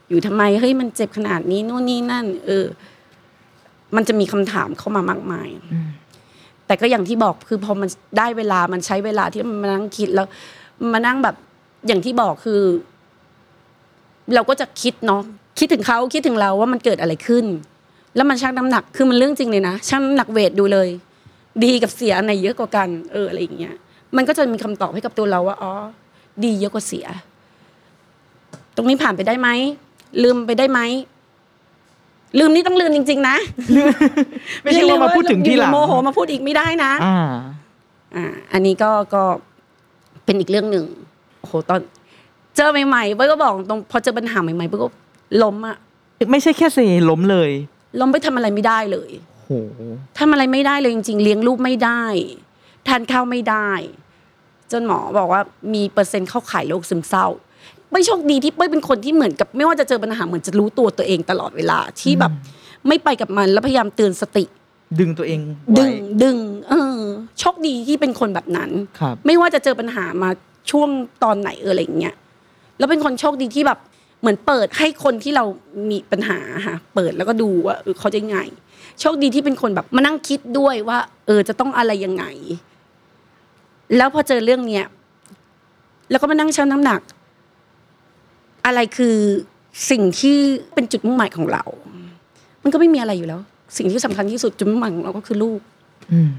[0.08, 2.66] อยู่ทำไมเฮ้ยมันเจ็บขนาดนี้นู่นนี่นั่น เออ
[3.96, 5.88] มันจะมีคำถามเข้ามามากมายอืม
[6.66, 10.26] แต่ก็อย่างที่บอกคือพอมันได้เวลามันใช้เวลาที่มันมานั่งคิดแล้ว
[10.92, 11.36] มานั่งแบบ
[11.86, 12.60] อย่างที่บอกคือ
[14.34, 15.22] เราก็จะคิดเนาะ
[15.58, 17.44] คิดถึงเขาคิดถึงเราว่ามันเกิดอะไรขึ้น
[18.16, 20.88] แล้วมันชั่งน้ำหนักคือมันเรื่องจริงเลยนะชั่งน้ำหนักเวทดูเลย
[21.64, 23.74] ดีกับเสียอันไหนเยอะกว่ากัน เอออะไรอย่างเงี้ย
[24.16, 25.72] มันก็จะมีคำตอบให้กับตัวเราว่าอ๋อ
[26.44, 27.06] ดีเยอะกว่าเสีย
[28.76, 29.48] ตรงนี้ผ่านไปได้ไหม
[30.22, 30.80] ลืมไปได้ไหม
[32.38, 33.36] ลืมนี่ต้องลืมจริง ๆ นะ
[34.62, 37.18] ไม่ใช่ว่ามาพูดถึงที่หลังอยู่ๆโมโหมาพูดอีกไม่ได้นะอ่า
[38.14, 39.22] อ่า อันนี้ก็ก็
[40.24, 40.84] เป็นอีกเรื่องหนึ่ง
[41.40, 41.80] โอ้โหตอน
[42.56, 44.88] เจอใหม่ๆเบ้ยก็บอกตรงพอเจอปัญหาใหม่ๆเบ้ยก็
[45.42, 45.76] ล้มอะ
[46.30, 46.78] ไม่ใช่แค่เซ
[47.10, 47.50] ล้มเลย
[48.00, 49.10] ล้มไปทำอะไรไม่ได้เลย
[49.46, 49.52] โห
[50.18, 52.02] ทำอะไรไม่ได้เลยจริง ๆ เลี้ยงลูกไม่ได้
[52.88, 53.70] ทานข้าวไม่ได้
[54.72, 55.40] จนหมอบอกว่า
[55.74, 57.26] มีเปอร์เซ็นต์เข้าข่ายโรคซึมเศร้า
[57.92, 62.32] ไม่โชคดีที่เป้ยเป็นคนที่เหมือนกับ ไม่ว่าจะเจอปัญหาเหมือนจะรู้ตัวตัวเองตลอดเวลาที่แบบ
[62.88, 64.44] ไม่ไปกับมันแล้วพยายามเตือนสติ
[65.00, 65.40] ดึงตัวเอง
[65.78, 66.36] ดึไว้งดึง
[66.68, 67.00] เออ
[67.40, 70.30] โชคดีที่เป็นคนแบบนั้นครับไม่ว่าจะเจอปัญหามา
[70.70, 70.88] ช่วง
[71.24, 72.14] ตอนไหนเอออะไรอย่างเงี้ย
[72.78, 73.78] แล้วเป็นคนโชคดีที่แบบ
[74.20, 75.44] เหมือนเปิดให้คนที่เรา
[75.90, 78.40] มีปัญหาค่ะเปิดแล้วก็ดูว่าเออเขาจะยังไง
[79.00, 82.24] โชคดีที่เป็นคนแบบมานั่งคิดด้วยว่า เออจะต้องอะไรยังไง
[83.96, 84.84] แล้วพอเจอเรื่องเนี้ย
[86.10, 87.00] แล้วก็มานั่งชั่งน้ำหนัก
[88.66, 89.16] อะไรคือ
[89.90, 90.36] สิ่งที่
[90.74, 91.64] เป็นจุดมุ่งหมายของเรา
[92.62, 93.40] มันก็ไม่มีอะไรอยู่แล้ว
[93.76, 95.60] สิ่งที่สำคัญที่สุดจุดมุ่งหมายของเราก็คือลูก
[96.12, 96.30] อืม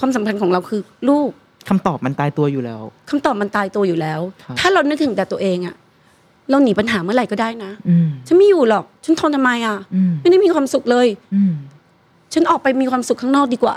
[0.00, 1.30] ความสำคัญของเราคือลูก
[1.68, 5.74] คำตอบมันตายตัวอยู่แล้วคำตอบมันตายตัวอยู่แล้วครับถ้าเรานึกถึงแต่ตัวเองอะ
[6.50, 11.52] เราหนีปัญหาเมื่อไหร่ก็ได้นะอืมฉันไม่อยู่หรอก ฉันทนทำไมอะอืมไม่ได้มีความสุขเลยอืม
[12.32, 13.76] ฉันออกไปมีความสุขข้างนอกดีกว่า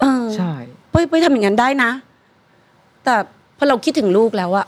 [0.00, 0.54] เออใช่
[0.90, 1.90] เป้ยเป้ยทำอย่างนั้นได้นะ
[3.04, 3.14] แต่
[3.56, 4.66] พอเราคิดถึงลูกแล้วอะ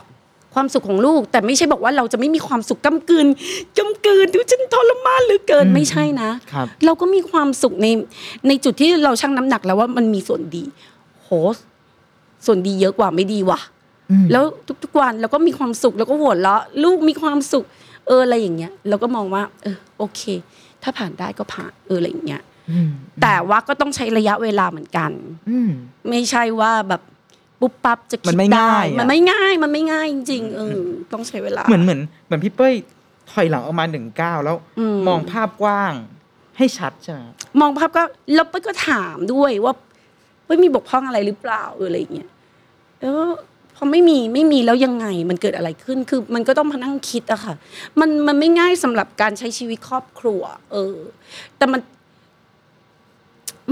[0.53, 3.27] ความสุขของลูก แต่ไม่ใช่บอกว่าเราจะไม่มีความสุขกำกืน
[3.77, 7.87] กำกืนดูฉันทรมานเหลือเกินอืมไม่ใช่นะ ครับ เราก็มีความสุขใน
[8.47, 10.63] ในจุดที่เราชั่งน้ำหนักแล้วว่ามันมีส่วนดี
[11.23, 11.29] โห
[12.45, 13.59] ส่วนดีเยอะกว่าไม่ดีว่ะ
[14.11, 14.43] อืม แล้ว
[14.83, 17.65] ทุกๆวันเราก็มีความสุขแล้วก็หัวเราะลูกมีความสุข
[18.07, 20.21] เอออะไรอย่างเงี้ย เราก็มองว่า เออโอเค
[20.83, 22.52] ถ้าผ่านได้ก็ผ่านเอออะไรอย่างเงี้ยอืม
[23.21, 25.11] แต่ว่าก็ต้องใช้ระยะเวลาเหมือนกัน
[25.49, 25.71] อืม
[26.09, 27.01] ไม่ใช่ว่าแบบ
[27.59, 30.79] ปุ๊บปั๊บจะคิดมันไม่ได้ง่ายอะมันไม่ง่าย มันไม่ง่ายจริงๆเออ
[31.13, 32.73] ต้องใช้เวลา เหมือนเหมือนเหมือนพี่เป้ย
[33.31, 35.93] ถอยหลังออกมาหนึ่งก้าวแล้วอืมมองภาพกว้าง
[36.57, 37.21] ให้ชัดใช่ไหม
[37.61, 39.73] มองภาพก็แล้วเป้ยก็ถามด้วยว่า
[40.45, 42.29] เป้ยมีบกพร่องอะไรหรือเปล่าเอออะไรอย่างเงี้ย
[43.01, 43.31] เออ
[43.75, 47.53] พอไม่มีไม่มีแล้วยังไงมันเกิดอะไรขึ้นคือมันก็ต้องมานั่งคิดอะค่ะ
[47.99, 50.97] มันมันไม่ง่ายสำหรับการใช้ชีวิตครอบครัว เออ
[51.57, 51.81] แต่มัน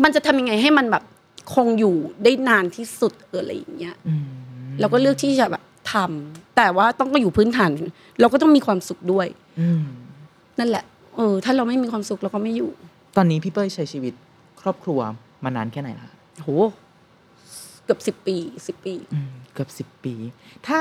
[0.04, 1.04] มันจะทำยังไงให้มันแบบ
[1.54, 4.26] คงอยู่ได้นานที่สุดเอออะไรอย่างเงี้ยอืม
[4.80, 7.72] เราก็เลือกที่จะแบบทำแต่ว่าต้องก็อยู่พื้นฐาน
[8.20, 9.28] เราก็ต้องมีความสุขด้วย
[9.60, 9.84] อืม
[10.60, 10.84] นั่นแหละ
[11.16, 12.72] เออ ถ้าเราไม่มีความสุขเราก็ไม่อยู่
[13.18, 14.14] ตอนนี้พี่เป้ยใช้ชีวิต
[14.62, 15.00] ครอบครัว
[15.44, 16.50] มานานแค่ไหนละโห
[17.86, 18.36] เกือบสิบปี
[18.68, 20.14] สิบปีอืมเกือบสิบปี
[20.68, 20.80] ถ้า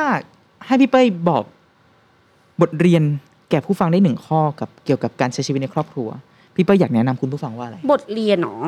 [0.66, 1.44] ให้พี่เป้ยบอก
[2.60, 3.02] บทเรียน
[3.50, 6.08] แก่ผู้ฟังได้หนึ่งข้อกับเกี่ยวกับการใช้ชีวิตในครอบครัว
[6.54, 8.62] พี่เป้ยอยากแนะนำคุณผู้ฟังว่าอะไร บทเรียนเนาะ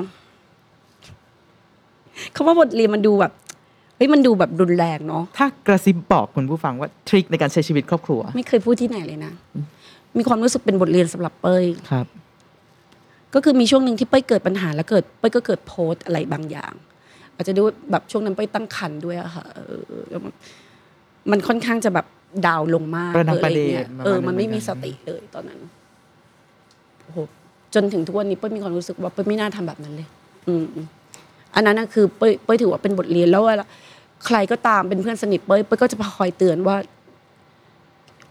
[2.34, 3.32] คำว่าบทเรียนมันดูแบบ
[3.96, 9.32] เฮ้ยมันดูแบบรุนแรงเนาะถ้ากระซิบบอกคุณผู้ฟังว่าทริคในการใช้ชีวิตครอบครัว ไม่เคยพูดที่ไหนเลยนะ
[10.18, 12.06] มีความรู้สึกเป็นบทเรียนสำหรับเป้ยครับ
[13.34, 16.74] ก็คือมีช่วงหนึ่งที่เป้ยเกิดปัญหาแล้วเกิดเป้ยก็เกิดโพสต์อะไรบางอย่าง
[17.34, 19.60] อาจจะด้วยแบบช่วงนั้นเป้ยตั้งครรภ์ด้วยอะค่ะเอ
[19.98, 20.32] อแล้วมัน
[21.30, 22.06] มันค่อนข้างจะแบบ
[22.46, 25.60] ดาวน์ลงมากประดังออประเดงี้ยประมาณเออมันไม่นั้นเหมืมีอนสกันติเลยตอนนั้น
[27.04, 27.18] โอ้โห
[27.74, 30.08] จนถึงทุกวันนี้เป้ยมีความรู้สึกว่าเป้ยไม่น่าทำแบบนั้นเลย
[30.48, 30.66] อืม
[31.54, 33.66] อันนั้นนะคือเป้ยเป้ยถือว่าเป็นบทเรียนแล้วเวลา
[34.26, 36.76] ใครก็ตามเป็นเพื่อนสนิทเป้ยเป้ยก็จะคอยเตือนว่า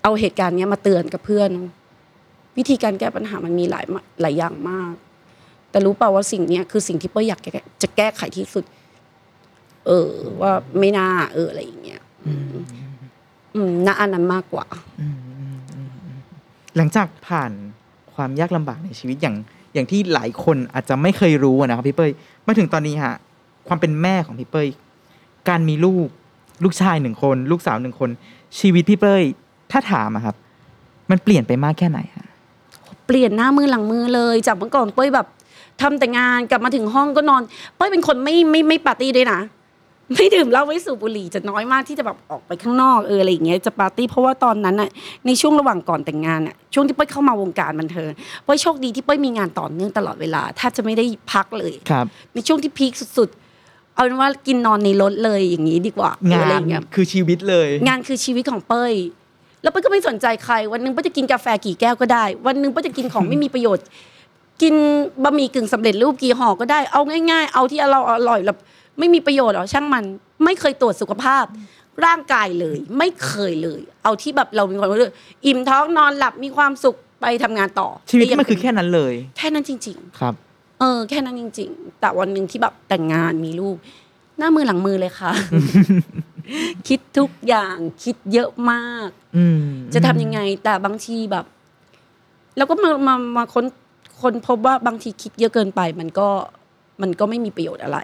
[0.03, 1.49] เอาเหตุการณ์เนี้ยมาเตือนกับเพื่อน
[2.57, 4.93] วิธีการแก้ปัญหามันมีหลายมาหลายอย่างมาก
[5.71, 8.63] แต่รู้เปล่าว่าสิ่งเนี้ยคือสิ่งที่เป้ยอยากแก้จะแก้ไขที่สุด
[9.87, 10.09] เออ
[10.41, 12.55] ว่าไม่น่าเอออะไรอย่างเงี้ยอืม
[13.55, 14.65] อืมน่าอันนั้นมากกว่า
[16.77, 17.51] หลังจากผ่าน
[18.13, 19.35] ความยากลำบากในชีวิตอย่าง
[19.73, 22.11] อย่างที่หลายคนอาจจะไม่เคยรู้อะนะครับพี่เป้ย
[22.47, 23.15] มาถึงตอนนี้ฮะ
[23.67, 24.67] ความเป็นแม่ของพี่เป้ย
[25.49, 26.07] การมีลูก
[26.63, 28.09] ลูกชายหนึ่งคน ลูกสาวหนึ่งคน
[28.59, 29.23] ชีวิตพี่เป้ย
[29.71, 30.35] ถ้าถามอะครับ
[31.11, 32.27] มันเปลี่ยนไปมากแค่ไหนฮะ
[33.07, 35.27] เปลี่ยนหน้ามือหลังมือเลยจากเมื่อก่อนเป้ยแบบ
[35.81, 37.41] ทำแต่งานกลับมาถึงห้องก็นอน
[37.75, 39.39] เป้ยเป็นคนไม่ไม่ไม่ปาร์ตี้ด้วยนะ
[40.15, 44.89] ไม่ดื่มเหล้าไม่สูบบุหรี่จะน้อยมากที่จะแบบออกไปข้างนอกเอออะไรอย่างเงี้ยจะปาร์ตี้เพราะว่าตอนนั้นน่ะ
[45.25, 48.09] ในช่วงระหว่างก่อนแต่งงานน่ะช่วงที่เป้ยเข้ามาวงการบันเทิง
[48.45, 58.93] เป้ยโชคดีที่เป้ยมีงานต่อเนื่องตลอดเวลาแทบจะไม่ได้พักเลยครับในช่วงที่พีคสุดๆ เอาเป็นว่ากินนอนในรถเลยอย่างนี้ดีกว่างาอะไรนอย่างเงี้ยคือชีวิตเลย งานคือชีวิตของเป้ย
[59.61, 63.85] แล้วเป้ยก็ไม่สนใจใคร วันหนึงเป้ยจะกินกาแฟกี่แก้วก็ได้ วันหนึงเป้ยจะกินของไม่มีประโยชน์
[64.61, 64.75] กิน
[65.23, 68.57] บะหมี่กึ่งสำเร็จรูปกี่ห่อก็ได้เอาง่าย ๆ เอาที่เราอร่อยแล้ว
[69.01, 70.03] ไม่มีประโยชน์หรอช่างมัน
[70.45, 71.45] ไม่เคยตรวจสุขภาพ
[72.05, 75.13] ร่างกายเลย ไม่เคยเลย เอาที่แบบเรามีความรู้สึก
[75.45, 80.33] อิ่มท้องนอนหลับมีความสุขไปทำงานต่อชีวิตแต่ยังมันคือแค่นั้นเลย แค่นั้นจริง ๆ ครับ
[80.79, 83.75] เออ แค่นั้นจริง ๆ แต่วันหนึ่งที่แบบแต่งงานมีลูก
[84.37, 85.31] หน้ามือหลังมือเลยค่ะ
[86.87, 91.45] คิดทุกอย่างคิดเยอะมากอืมจะทำยังไง แต่บางทีแบบ
[92.57, 93.65] แล้วก็มามามาค้น
[94.21, 96.27] คนพบว่าบางทีคิดเยอะเกินไป มันก็
[97.01, 97.99] มันก็ไม่มีประโยชน์อะไร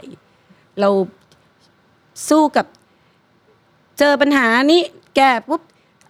[0.82, 0.90] เรา
[2.30, 2.66] สู้กับ
[4.00, 4.82] เจอปัญหานี้
[5.16, 5.62] แก้ปุ๊บ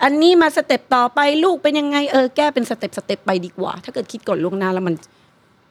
[0.03, 4.95] อันนี้มา step ต่อไปลูกเป็นยังไงเออแก้เป็น step step ไปดีกว่า ถ้าเกิดคิดก่อนล่วงหน้าแล้วมัน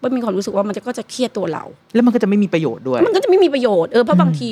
[0.03, 4.51] มันมีความรู้สึกว่ามันจะก็จะเครียดตัวเรา แล้วมันก็จะไม่มีประโยชน์ด้วย มันก็จะไม่มีประโยชน์เออเพราะบางที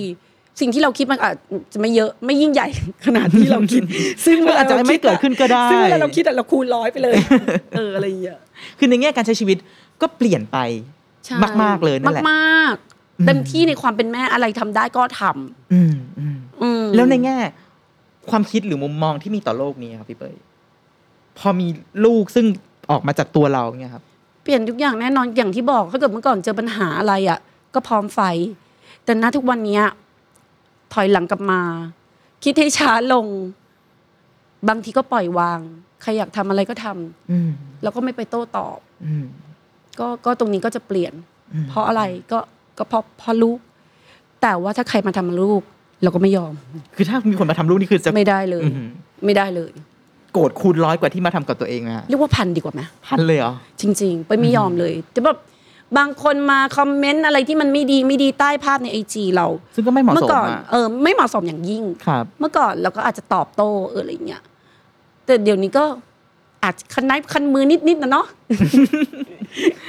[0.61, 1.35] สิ่งที่เราคิดมันอาจ
[1.73, 2.69] จะไม่เยอะไม่ยิ่งใหญ่
[3.07, 3.83] ขนาดที่เราคิด
[4.25, 7.15] ซึ่งมันอาจจะไม่เกิดขึ้นก็ได้ซึ่งเวลาเราคิดอะเราคูณร้อยไปเลย
[7.77, 8.39] เอออะไรอย่างเงี้ย
[8.79, 9.57] คือในแง่การใช้ชีวิต
[10.01, 10.59] ก็เปลี่ยนไป
[11.25, 12.94] ใช่มาก ๆเลยนั่นแหละมากๆ
[13.27, 17.37] เต็มที่ในความเป็นแม่อะไรทำได้ก็ทำอืมอืมอืมแล้วในแง่
[18.31, 20.35] ความคิดหรือมุมมองที่มีต่อโลกนี้ครับพี่เป้ย
[21.39, 21.69] พอมี
[22.05, 22.47] ลูกซึ่ง
[22.91, 24.05] ออกมาจากตัวเราเนี่ยครับ
[24.43, 27.39] เปลี่ยนทุกอย่างแน่นอนอย่างที่บอกถ้าเกิดเมื่อก่อนเจอปัญหาอะไรอะ
[27.75, 28.21] ก็พร้อมไฟ
[29.05, 29.85] แต่ณทุกวันเนี้ย
[30.93, 31.61] ถอยหลังกลับมา
[32.45, 33.27] คิดให้ช้าลง
[34.69, 35.61] บางทีก็ปล่อยวาง
[36.03, 37.51] ใครอยากทำอะไรก็ทำอืม
[37.83, 39.25] แล้วก็ไม่ไปโต้ตอบอืม
[39.99, 41.13] ก็ก็ตรงนี้ก็จะเปลี่ยน
[41.53, 42.39] อืมเพราะอะไรก็
[42.79, 43.59] ก็เพราะเพราะลูก
[44.43, 45.63] แต่ว่าถ้าใครมาทำลูก
[46.03, 46.53] เราก็ไม่ยอม
[46.97, 48.87] คือถ้ามีคนมาทำลูกนี่คือจะไม่ได้เลยอืม
[49.25, 49.73] ไม่ได้เลย
[50.33, 55.39] โกรธคูณร้อยกว่าที่มาทำกับตัวเองนะฮะเรียกว่าพันดีกว่าไหมพันเลยเหรอจริง ๆ ไปไม่ยอมเลยแต่แบบ
[55.99, 64.43] บางคนมาคอมเมนต์อะไรที่มันไม่ดีไม่ดีใต้ภาพในไอจีเรา ซึ่งก็ไม่เหมาะเมื่สอมก่อนอะเออไม่เหมาะสมอย่างยิ่งครับ เมื่อก่อนเราก็อาจจะตอบโต้เอออะไรเงี้ย
[65.25, 65.85] แต่เดี๋ยวนี้ก็
[66.65, 68.27] อาจคันไม้คันมือนิดๆนะเนาะ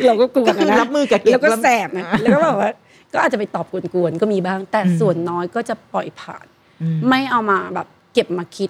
[0.05, 2.71] เราก็กลัวก็คือนะรับมือกับเก็บแล้วก็รับแสบนะแล้วก็แบบว่า
[3.13, 6.45] ก็อาจจะไปตอบกวนๆก็มีบ้าง แต่ส่วนน้อยก็จะปล่อยผ่าน
[6.81, 8.69] อืมไม่เอามาแบบเก็บมาคิด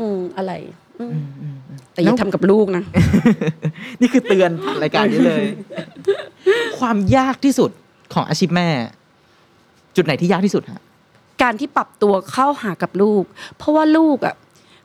[0.00, 0.52] อืมอะไร
[1.00, 2.84] อืมอืมอืมอืมแต่อย่าทำกับลูกนะ
[4.00, 5.44] นี่คือเตือนผ่านรายการนี้เลย
[6.78, 7.70] ความยากที่สุด
[8.14, 8.68] ของอาชีพแม่
[9.96, 10.82] จุดไหนที่ยากที่สุดฮะ
[11.42, 13.24] การที่ปรับตัวเข้าหากับลูก
[13.56, 14.34] เพราะว่าลูกอะ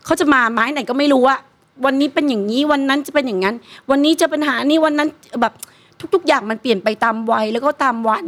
[0.06, 1.40] เขาจะมาไม้ไหนก็ไม่รู้อะ
[1.86, 3.56] วันนี้เป็นอย่างนี้วันนั้นจะเป็นอย่างนั้น
[3.90, 5.10] วันนี้เจะปัญหานี้วันนั้น
[5.42, 5.54] แบบ
[6.14, 8.26] ทุก ๆ อย่างมันเปลี่ยนไปตามวัยแล้วก็ตามวัน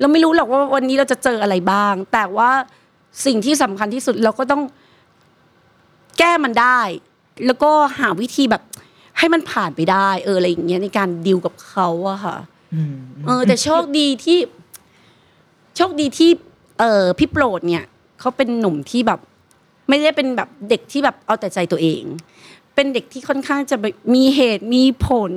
[0.00, 2.50] เราไม่รู้หรอกว่าวันนี้เราจะเจออะไรบ้าง แต่ว่า
[3.26, 4.62] สิ่งที่สำคัญที่สุดเราก็ต้อง
[6.18, 6.80] แก้มันได้
[7.46, 8.62] แล้วก็หาวิธีแบบ
[9.18, 12.36] ให้มันผ่านไปได้ เอออะไรอย่างเงี้ยในการดิวกับเขาอะค่ะ
[12.74, 14.38] อืมเออ แต่โชคดีที่
[15.76, 16.30] โชคดีที่
[16.78, 17.84] เออพี่โปรดเนี่ย
[18.20, 19.20] เขาเป็นหนุ่มที่แบบ
[19.88, 22.02] ไม่ได้เป็นแบบเด็กที่แบบเอาแต่ใจตัวเอง
[22.74, 25.32] เป็นเด็กที่ค่อนข้างจะแบบมีเหตุมีผล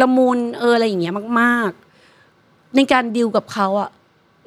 [0.00, 1.70] ละมุนเอออะไรอย่างเงี้ยมาก
[2.22, 3.90] ๆ ในการดิวกับเขาอะ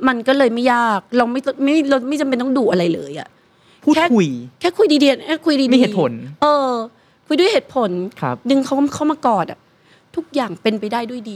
[0.08, 3.28] มันก็เลยไม่ยากเราไม่ต้องไม่เราไม่จำเป็นต้องดุอะไรเลยอะ
[3.84, 4.28] พูดแค่คุย
[4.60, 6.70] แค่คุยดีๆแค่คุยดีๆมีเหตุผล เออ
[7.28, 7.90] คุยด้วยเหตุผล
[8.22, 9.60] ครับดึงเขาเข้ามากอดอะ
[10.16, 11.36] ทุกอย่างเป็นไปได้ด้วยดี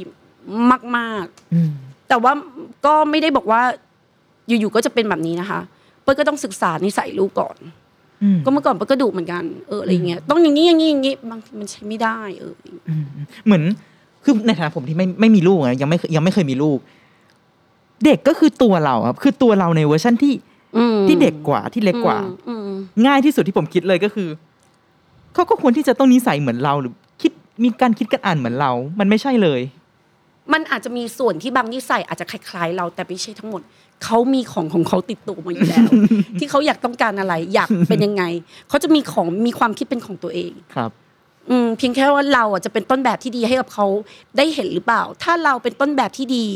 [0.97, 1.71] มากๆอืม
[2.09, 2.33] แต่ว่า
[2.85, 3.61] ก็ไม่ได้บอกว่า
[4.47, 5.59] อยู่ๆก็จะเป็นแบบนี้นะคะ
[6.03, 7.84] เป้ยก็ต้องศึกษานิสัยลูกก่อนอืม
[8.45, 12.53] ก็เมื่อก่อนเป้ยก็ดุเหมือนกันเอออะไรเงี้ยต้องอย่างนี้อย่างนี้อย่างนี้บางทีมันใช้ไม่ได้เออ
[12.89, 13.05] อืม
[13.45, 13.63] เหมือน
[14.23, 16.77] คือในฐานะผมที่ไม่ไม่มีลูกนะยังไม่เคยยังไม่เคยมีลูก
[18.05, 20.33] เด็กก็คือตัวเราครับ คือตัวเราในเวอร์ชันที่
[20.77, 24.29] อืมที่เด็กกว่าที่เล็กกว่าอืมอืมง่ายที่สุดที่ผมคิดเลยก็คือ
[25.33, 27.31] เขาก็ควรที่จะต้องนิสัยเหมือนเราหรือ คิด
[27.63, 29.61] มีการคิดกันอ่านเหมือนเรา มันไม่ใช่เลย
[30.53, 33.61] มันอาจจะมีส่วนที่บางนิสัยอาจจะคล้ายๆเราแต่ไม่ใช่ทั้งหมด
[34.03, 35.89] เขามีของของเขาติดตัวมาอยู่แล้ว
[36.39, 38.23] ที่เขาอยากต้องการอะไร อยากเป็นยังไง
[38.69, 40.91] เขาจะมีของมีความคิดเป็นของตัวเองครับ
[41.49, 43.85] อืมเพียงแค่ว่าเราอะจะเป็นต้นแบบที่ดีให้กับเขา
[44.37, 46.47] ได้เห็นหรือเปล่า ถ้าเราเป็นต้นแบบที่ดี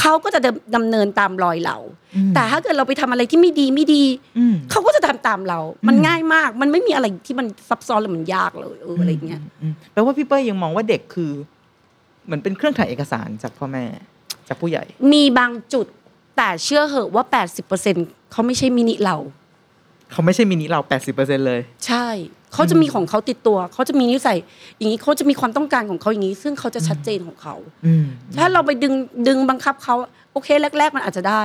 [0.00, 1.76] เขาก็จะดำดำเนินตามรอยเรา
[2.16, 4.04] อืมแต่ถ้าเกิดเราไปทำอะไรที่ไม่ดีไม่ดี
[4.38, 11.32] อืมเขาก็จะทำตามเรา มันอืมง่ายมาก มันไม่มีอะไรที่มันซับซ้อนหรือมันยากเลยเอออะไรเงี้ยอืมแปลว่าพี่เป้ยยังมองว่าเด็กคือ
[12.24, 13.84] เหมือนเป็นเครื่องถ่ายเอกสารจากพ่อแม่
[14.48, 15.86] จากผู้ใหญ่ มีบางจุด
[16.38, 17.24] แต่เชื่อเหอะว่า
[17.78, 19.16] 80%เขาไม่ใช่มินิเรา
[20.12, 22.06] เขาไม่ใช่มินิเราแปดสิบเปอร์เซ็นเลย ใช่
[22.54, 24.38] เขาจะมีของเขาติดตัว เขาจะมีนิสัย
[24.76, 27.54] อย่างนี้เขาจะมีความต้องการของเขาอย่างนี้ ซึ่งเขาจะชัดเจนของเขา
[27.86, 28.04] อืม
[28.38, 28.94] ถ้าเราไปดึง
[29.28, 29.94] ดึงบังคับเขา
[30.32, 30.48] โอเค
[30.78, 31.42] แรก ๆ มันอาจจะได้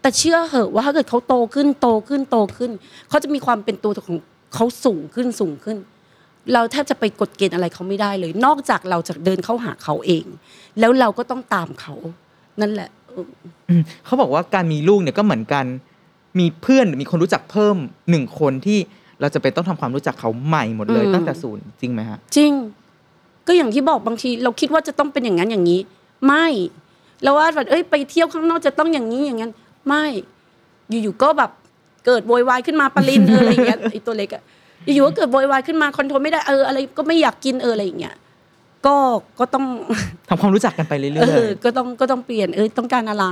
[0.00, 2.70] แต่เชื่อเหอะว่าถ้าเกิดเขาโตขึ้นโตขึ้นโตขึ้น
[3.08, 4.18] เขาจะมีความเป็นตัวของ
[4.54, 5.76] เขาสูงขึ้นสูงขึ้น
[6.52, 10.24] เราแทบจะไปกดเกณฑ์อะไรเขาไม่ได้เลย นอกจากเราจะเดินเข้าหาเขาเอง
[10.80, 11.94] แล้วเราก็ต้องตามเขา
[12.60, 13.26] นั่นแหละ เออ
[13.68, 15.64] อืมเขาบอกว่าการมีลูกเนี่ยก็เหมือนกัน
[16.38, 17.76] มีเพื่อนหรือมีคนรู้จักเพิ่ม
[18.10, 18.78] หนึ่งคนที่
[19.20, 22.52] เราจะเป็นต้องทำความรู้จักเขาใหม่หมดเลย ตั้งแต่ศูนย์จริงไหมฮะจริง
[23.46, 25.80] ก็อย่างที่บอกบางที เราคิดว่าจะต้องเป็นอย่างนั้นอย่างนี้
[26.26, 26.46] ไม่
[27.22, 29.52] เราว่าแบบเอ้ยไปเที่ยวข้างนอกจะต้องอย่างนี้อย่างนั้น
[29.88, 30.04] ไม่
[30.90, 31.50] อยู่ๆก็แบบ
[32.06, 34.42] เกิดโวยวายขึ้นมาปรินเอออะไรอย่างเงี้ยไอตัวเล็กอะ
[34.94, 38.14] อยู่ๆก็เกิดโวยวายขึ้นมาคอนโทรลไม่ได้เอออะไรก็ไม่อยากกินเอออะไรอย่างเงี้ย
[38.86, 38.96] ก็
[39.38, 39.64] ก็ต้อง
[40.28, 43.26] ทำความรู้จักกันไปเรื่เออยอก็ต้องก็ต้องเปลี่ยนเออต้องการอะไร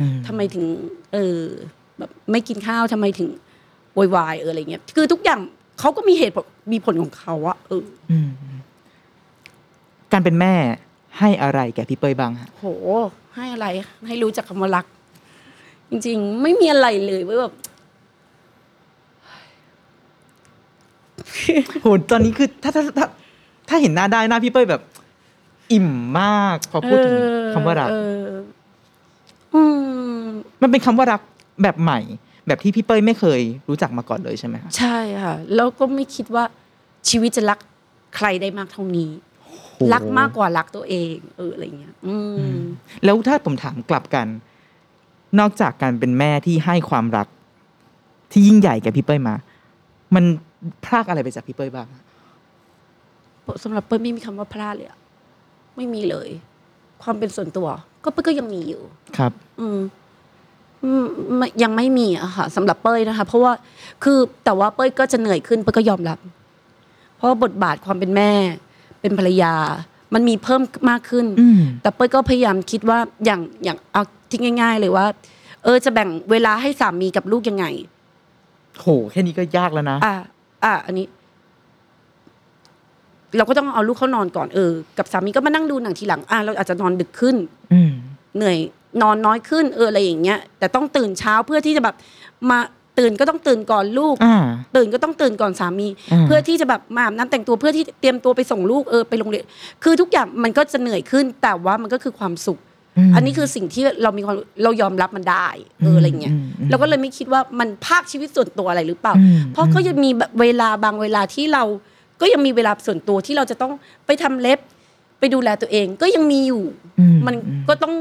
[0.00, 0.64] อืมทำไมถึง
[1.12, 1.40] เออ
[1.98, 3.28] แบบไม่กินข้าวทำไมถึง
[3.94, 5.40] โวยวายเอออะไรเงี้ยคือทุกอย่าง
[5.80, 8.28] เขาก็มีเหตุผลมีผลของเขาอะเออๆอืม
[10.12, 10.54] การเป็นแม่
[11.18, 12.64] ให้อะไรแก่พี่เป้ยบ้างฮะโห
[13.36, 13.66] ให้อะไร
[14.06, 14.86] ให้รู้จักคำว่ารัก
[15.90, 17.54] จริง ๆ ไม่มีอะไรเลยเว้ยแบบ
[21.82, 23.06] โหตอนนี้คือถ้าถ้าถ้า
[23.68, 24.80] ถ้าเห็นหน้าได้หน้าพี่เป้ยแบบ
[25.72, 25.88] อิ่ม
[26.20, 27.14] มากพอพูดถึง
[27.54, 28.28] คำว่ารักเออ
[29.54, 29.62] อื
[30.20, 30.24] ม
[30.62, 31.20] มันเป็นคำว่ารัก
[31.62, 32.00] แบบใหม่
[32.46, 36.44] แบบที่พี่เป้ยไม่เคยรู้จักมาก่อนเลยใช่ไหมฮะใช่ค่ะแล้วก็ไม่คิดว่า
[37.08, 37.58] ชีวิตจะรัก
[38.16, 39.10] ใครได้มากเท่านี้
[39.92, 42.16] รักมากกว่ารักตัวเองเอออะไรเงี้ยอื
[42.54, 42.58] ม
[43.04, 44.26] แล้วถ้าผมถามกลับกัน
[45.38, 47.26] นอกจากการเป็นแม่ที่ให้ความรัก
[48.32, 49.34] ที่ยิ่งใหญ่แก่พี่เป้ยมา
[50.14, 50.24] มัน
[50.84, 52.02] พรากอะไรไปจากพี่เป้ยบ้างฮะ
[53.62, 54.98] สำหรับเปิ้ลไม่มีคำว่าพลาดเลยอะ
[55.76, 56.28] ไม่มีเลย
[57.02, 57.68] ความเป็นส่วนตัว
[58.04, 58.82] ก็เปิ้ลก็ยังมีอยู่
[59.16, 59.78] ครับอืม
[60.84, 61.04] อืม
[61.36, 63.52] ไม่ยังไม่มีอะค่ะสำหรับเป้ยนะคะ เพราะว่า
[64.04, 66.18] คือแต่ว่าเป้ยก็จะเหนื่อยขึ้นเป้ยก็ยอมรับ
[67.16, 68.32] เพราะว่าบทบาทความเป็นแม่
[69.00, 69.54] เป็นภรรยา
[70.14, 75.06] มันมีเพิ่มมากขึ้น อืม แต่เป้ยก็พยายามคิดว่าอย่างอย่างเอาที่ง่าย ๆ เลยว่า
[75.64, 77.64] เออจะแบ่งเวลาให้สามีกับลูกยังไง
[78.80, 80.14] โห แค่นี้ก็ยากแล้วนะ อะ
[80.64, 81.06] อะอันนี้
[83.36, 87.36] เราก็ต้องเอาลูกเขานอนก่อนเออกับสามีก็มานั่งดูหนังทีหลังอะเราอาจจะนอนดึกขึ้น
[87.72, 87.90] อืม
[88.36, 88.58] เหนื่อย
[89.02, 91.94] นอนน้อยขึ้นเอออะไรอย่างเงี้ย แต่ต้องตื่นเช้าเพื่อที่จะแบบ
[92.50, 92.58] มา
[92.98, 94.36] ตื่นก็ต้องตื่นก่อนลูกอ่า
[94.76, 99.44] ตื่นก็ต้องตื่นก่อนสามีอ่าเพื่อที่จะแบบมาอาบน้ำแต่งตัวเพื่อที่เตรียมตัวไปส่งลูกเออไปโรงเรียน
[99.84, 102.58] คือทุกอย่างมันก็จะเหนื่อยขึ้น แต่ว่ามันก็คือความสุข
[103.10, 105.48] มอันนี้คือสิ่งที่เรามีความเรายอมรับมันได้
[105.80, 111.64] เอออะไรเงี้ยอืมอืมเราก็เลยไม่คิดว่ามันภาคชีวิตส่วนตัวอะไรหรือเปล่าอืมเพราะก็ยังมีแบบเวลาบางเวลาที่เรา
[112.20, 113.72] ก็ยังมีเวลาส่วนตัวที่เราจะต้อง
[114.06, 114.58] ไปทำเล็บ
[115.20, 116.62] ไปดูแลตัวเองก็ยังมีอยู่
[116.98, 117.34] อืมัน
[117.68, 117.94] ก็ต้อง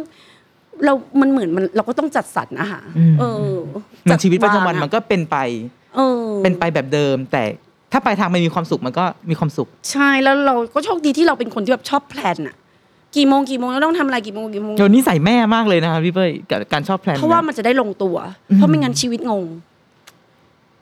[0.86, 3.58] เรา มันเหมือนมันเราก็ต้องจัดสรรนะฮะอืมเออ
[4.10, 5.38] มันชีวิตประจำวันจัดางอะมันก็เป็นไป
[5.96, 7.44] เออ เป็นไปแบบเดิม แต่
[7.92, 12.56] ถ้าไปลายทางไม่มีความสุขมันก็มีความสุข ใช่แล้วเราก็โชคดีที่เราเป็นคนที่แบบชอบแพลนอะ
[13.16, 18.16] กี่โมงกี่โมงเราต้องทำอะไรกี่โมงกี่โมงเดี๋ยวนี้ใส่แม่มากเลยนะครับพี่เป้ยกับการชอบแพลนเพราะว่ามันจะได้ลงตัว
[18.50, 19.46] อืมเพราะไม่งั้นชีวิตงง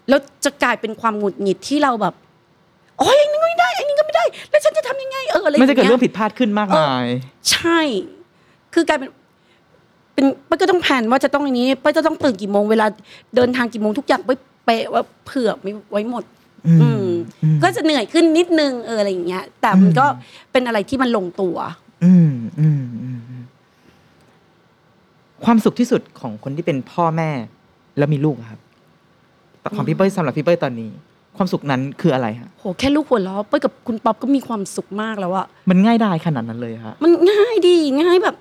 [0.09, 2.15] แล้วจะกลายเป็นความหงุดหงิดที่เราแบบ
[2.99, 7.05] โอ้ยอันนี้ก็ไม่ได้อันนี้ก็ไม่ได้ แล้วฉันจะทำยังไงเอออะไรมันจะเกิดย่าเรื่ยองผิดพลาดขึ้นมากมาย
[7.51, 7.79] ใช่
[8.73, 9.09] คือกลายเป็น
[10.13, 12.85] เป็นเป้ยก็ต้องแผนว่าจะต้องอย่างนี้เป้ยจะต้องตื่นกี่โมงเวลา
[13.35, 16.23] เดินทางกี่โมงทุกอย่างเป้ยเป๊ะว่าเผื่อไม่ไว้หมด
[16.67, 17.07] อืม อืม
[17.43, 20.05] อืม ก็จะเหนื่อยขึ้นนิดนึงเอออะไรอย่างเงี้ย แต่มันก็
[20.51, 21.55] เป็นอะไรที่มันลงตัว
[22.05, 23.43] อืมอืมอืมอืม
[25.45, 27.29] ความสุขที่สุดของคนที่เป็นพ่อแม่
[27.97, 28.59] แล้วมีลูกอะครับ
[29.61, 30.91] แต่ของพี่เป้ยสำหรับพี่เป้ยตอนนี้
[31.37, 38.35] ความสุขนั้นคืออะไรฮะโหแค่ลูกหัวเราะเป้ยกับคุณป๊อปก็มีความสุขมากแล้วอะมันง่ายได้ขนาดนั้นเลยฮะมันง่ายดีง่ายแบบ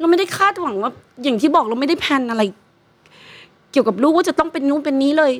[0.00, 0.90] เราไม่ได้คาดหวังว่า
[1.22, 2.42] อย่างที่บอกเราไม่ได้แพลนอะไร
[3.72, 5.32] เกี่ยวกับลูกว่าจะต้องเป็นนู้นเป็นนี้เลย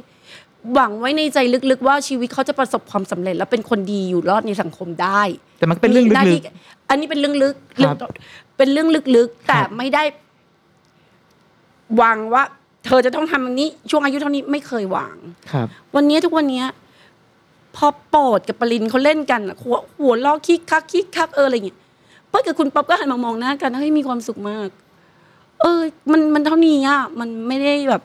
[0.75, 1.39] หวังไว้ในใจ
[1.71, 5.23] ลึกๆ ว่าชีวิตเขาจะประสบความสำเร็จ และเป็นคนดีอยู่รอดในสังคมได้
[5.59, 6.49] แต่มันเป็นเรื่องหน้าลึที่ก
[6.89, 7.97] อันนี้เป็นเรื่องลึกครับ
[8.57, 10.03] เป็นเรื่องลึกๆแต่ครับไม่ได้
[11.97, 12.43] หวังว่า
[12.85, 15.67] เธอจะต้องทำอันนี้ ช่วงอายุเท่านี้ไม่เคยหวังๆครับ
[15.97, 16.63] วันนี้ทุกวันนี้
[17.77, 21.79] พอโปรดกับปรินเขาเล่นกันอะหัวหัวลอกคิกคักคิกคักเอออะไรอย่างเงี้ย
[22.29, 24.69] เป้ยกับคุณป๊อปก็หันมามองหน้ากันให้ยมีความสุขมาก
[25.61, 25.81] เออ
[26.13, 28.03] มันมันเท่านี้อะมันไม่ได้แบบ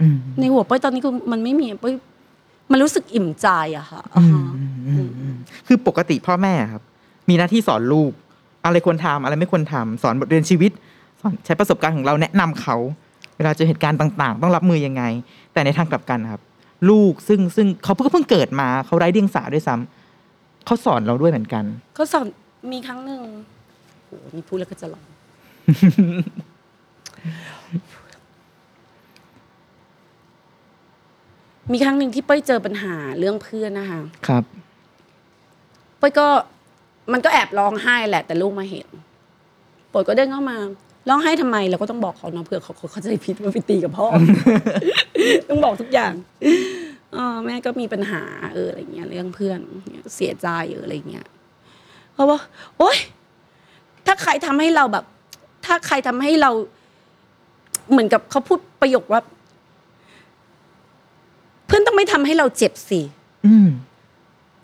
[0.00, 1.94] อืมในหัวเป้ยตอนนี้คือมันไม่มีเป้ย
[2.70, 4.42] มันรู้สึกอิ่มใจอะค่ะอ่าฮะ
[4.88, 5.34] อืมอืม
[5.66, 6.82] คือปกติพ่อแม่ครับ
[7.28, 8.12] มีหน้าที่สอนลูก
[8.64, 10.72] อะไรควรทำอะไรไม่ควรทำสอนบทเรียนชีวิต
[11.20, 12.76] สอนใช้ประสบการณ์ของเราแนะนำเขา
[13.36, 15.02] เวลาเจอเหตุการณ์ต่างๆ ต้องรับมือยังไง
[15.52, 16.42] แต่ในทางกลับกันครับ
[16.90, 21.64] ลูกซึ่งซึ่งเขาเพิ่งเพิ่งเกิดมาเขาไร้เดียงสาด้วยซ้ำเขาสอนเราด้วยเหมือนกัน
[21.98, 22.26] ก็สอน
[22.72, 23.20] มีครั้งหนึ่ง
[24.06, 25.04] โอ้โหนี่พูดแล้วก็จะร้อง
[31.72, 34.44] มีครั้งหนึ่งที่เป้ยเจอปัญหาเรื่องเพื่อนนะคะ ครับ
[35.98, 36.28] เป้ยก็
[37.12, 38.86] มันก็แอบร้องไห้แหละ แต่ลูกมาเห็น
[39.92, 40.56] ปอยก็เดินเข้ามา
[41.08, 44.06] ร้องไห้ทำไมเราก็ต้องบอกเขาเนาะเผื่อเขาเขาเข้าใจผิดว่าไปตีกับพ่อ
[45.48, 46.12] ต้องบอกทุกอย่าง
[47.12, 48.22] เออแม่ก็มีปัญหา
[48.54, 49.58] เอออะไรเงี้ยเรื่องเพื่อน
[49.90, 51.26] เนี่ยเสียใจเอออะไรเงี้ย
[52.14, 52.38] เพราะว่า
[52.78, 52.96] โอ๊ย
[54.06, 55.04] ถ้าใครทำให้เราแบบ
[55.66, 56.50] ถ้าใครทำให้เรา
[57.90, 59.20] เหมือนกับเขาพูดประโยคว่า
[61.66, 63.00] เพื่อนต้องไม่ทำให้เราเจ็บสิ
[63.46, 63.68] อืม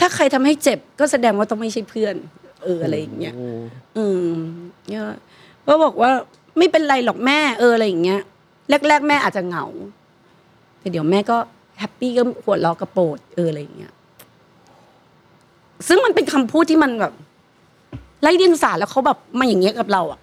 [0.01, 2.15] ถ้าใครทำให้เจ็บ ก็แสดงว่าต้องไม่ใช่เพื่อน
[2.63, 3.49] เอออะไรอย่างเงี้ยโอ้
[3.97, 4.33] อืม
[4.89, 5.05] เนี่ย
[5.71, 6.11] ก็บอกว่า
[6.59, 8.21] ไม่เป็นไรหรอกแม่เอออะไรอย่างเงี้ย
[8.89, 9.67] แรกๆแม่อาจจะเหงา
[10.81, 11.37] แต่เดี๋ยวแม่ก็
[11.79, 13.93] happy ก็หัวเราะกระโปรดเอออะไรอย่างเงี้ย
[15.89, 17.13] ซึ่งมันเป็นคำพูดที่มันแบบ
[18.23, 20.21] ไร้เดียงสาแล้วเขาแบบมาอย่างเงี้ยกับเราอะ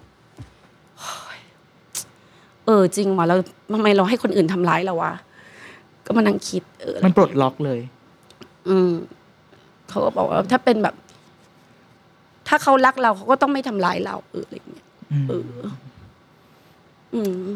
[0.98, 1.38] โอ้ย
[2.66, 3.36] เออจริงว่ะเรา
[3.74, 5.12] ทำไมเราให้คนอื่นทำร้ายเราวะ
[6.06, 7.80] ก็มานั่งคิด เอออะไรมันปลดล็อกเลย
[8.68, 8.90] อืม
[9.88, 10.94] เขาก็บอกว่าถ้าเป็นแบบ
[12.48, 14.87] ถ้าเขารักเราเขาก็ต้องไม่ทำร้ายเราเอออะไรอย่างเงี้ยอืม
[15.28, 15.48] เออ
[17.14, 17.46] อืม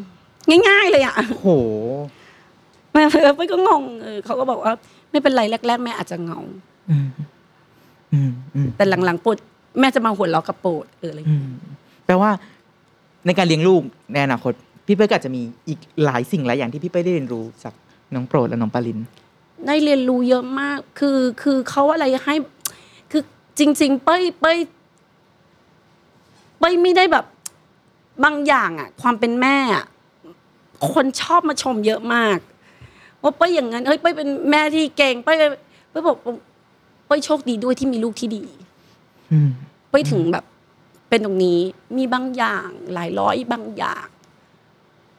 [0.68, 1.48] ง่ายๆเลยอะโอ้โห
[2.92, 4.72] แม่เพื่อนก็งงเออเขาก็บอกว่า
[5.10, 6.40] ไม่เป็นไรแรกๆแม่อาจจะเหงา
[6.90, 7.08] อืม
[8.12, 9.36] อืมอืมแต่หลังๆปวด
[9.80, 11.56] แม่จะมาหัวเราะกับโปรดเอออะไรอย่างอืเงี้ยม
[12.06, 12.30] แปลว่า
[13.26, 14.52] ในการเลี้ยงลูกในอนาคต
[14.86, 17.74] พี่เป้ยก็อาจจะมีอีกหลายสิ่งหลายอย่างที่พี่เป้ยได้เรียนรู้จาก
[18.14, 18.98] น้องโปรดและน้องปาลิน
[19.66, 22.34] ได้เรียนรู้เยอะมาก คือคือเขาอะไรให้
[23.10, 23.22] คือ
[23.58, 24.58] จริง ๆ เป้ยเป้ย
[26.58, 27.24] เป้ยไม่ได้แบบ
[28.24, 29.84] บางอย่างอะ ความเป็นแม่อะ
[30.92, 32.38] คนชอบมาชมเยอะมาก
[33.22, 35.36] ว่าเป้ยอย่างนั้นเฮ้ยเป้ยเป็นแม่ที่เก่งเป้ย
[35.90, 36.16] เป้ยบอก
[37.06, 38.44] เป้ยโชคดีด้วยที่มีลูกที่ดี
[39.32, 39.50] อืม
[39.90, 40.44] เป้ยถึงแบบ
[41.08, 41.60] เป็นตรงนี้
[41.96, 44.06] มีบางอย่างหลายร้อยบางอย่าง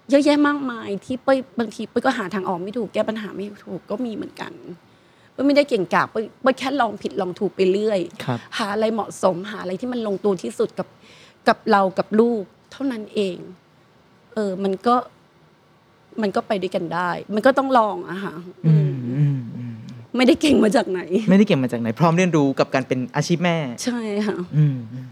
[0.10, 4.53] เยอะแยะมากมาย ที่เป้ยบางทีเป้ยก็หาทางออกไม่ถูกแก้ปัญหาไม่ถูกก็มีเหมือนกัน
[5.32, 10.88] เป้ยไม่ได้เก่งกาจเป้ยเป้ยแค่ลองผิดลองถูกไปเรื่อยครับหาอะไรเหมาะสมหาอะไรที่มันลงตัวที่สุดกับ
[11.47, 13.38] กับเรากับลูก เท่านั้นเอง
[14.33, 14.95] เออ มันก็
[16.21, 18.33] มันก็ไปด้วยกันได้ มันก็ต้องลองอะค่ะ
[18.67, 19.73] อืมอืมอืม
[20.15, 25.05] ไม่ได้เก่งมาจากไหน ไม่ได้เก่งมาจากไหน พร้อมเรียนรู้กับการเป็นอาชีพแม่ ใช่ค่ะอืมอืม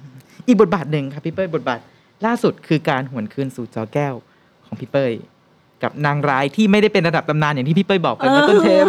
[0.47, 1.80] อีกบทบาทหนึ่งครับพี่เป้ยบทบาท
[2.26, 4.13] ล่าสุดคือการหวนคืนสู่จอแก้ว
[4.65, 5.12] ของพี่เป้ย
[5.84, 8.86] กับนางร้ายที่ไม่ได้เป็นระดับตำนานอย่างที่พี่เป้ยบอกไปเมื่อต้นเทป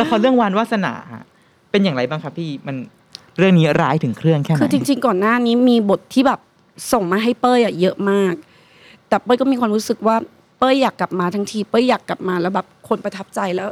[0.00, 1.24] ละครเรื่องวานวาสนาฮะ
[1.70, 2.76] เป็นอย่างไรบ้างครับพี่มัน
[3.38, 6.40] เรื่องนี้ร้ายถึงเครื่องแค่ไหนคือจริง ๆ ก่อนหน้านี้มีบทที่แบบ
[6.92, 8.34] ส่งมาให้เป้ยอะเยอะมาก
[9.08, 10.16] แต่เป้ยก็มีความรู้สึกว่า
[10.58, 13.68] เป้ยอยากกลับมาทั้งที เป้ยอยากกลับมาแล้วแบบคนประทับใจแล้ว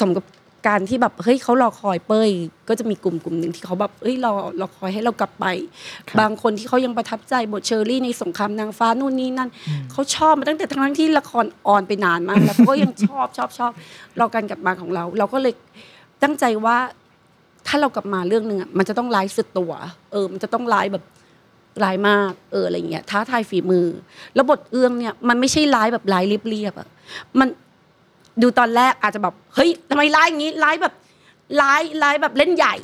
[0.00, 0.24] สมกับ
[0.68, 2.28] การที่แบบเฮ้ยเขารอคอยเป้ย
[2.68, 5.46] ก็จะมีกลุ่มกลุ่มหนึ่งที่เขาแบบเฮ้ยรอรอคอยให้เรากลับไป
[6.08, 9.50] ครับบางคนที่เขายังประทับใจบทเชอรี่ในสงครามนางฟ้านู่นนี่นั่น
[9.92, 13.72] เขาชอบมาตั้งแต่ทั้งที่ละครออนไปนานมากแล้วเขาก็ยังชอบชอบชอบ
[14.20, 15.52] รอการกลับมาของเรา เราก็เลย
[16.22, 16.76] ตั้งใจว่า
[17.66, 19.72] ถ้าเรากลับมาเรื่องหนึ่งอะมันจะต้องร้ายสุดตัว
[20.12, 21.04] เออ มันจะต้องร้ายแบบ
[21.84, 23.86] ร้ายมากเอออะไรเงี้ยท้าทายฝีมือ
[24.34, 26.88] แล้วบทเอื้องเนี่ยมันไม่ใช่ร้ายแบบร้ายเรียบๆอะ
[27.38, 27.48] มัน
[28.42, 30.94] ดูตอนแรกอาจจะแบบเฮ้ยทำไมร้ายอย่างนี้ร้ายแบบ
[31.60, 32.74] ร้ายร้ายแบบเล่นใหญ่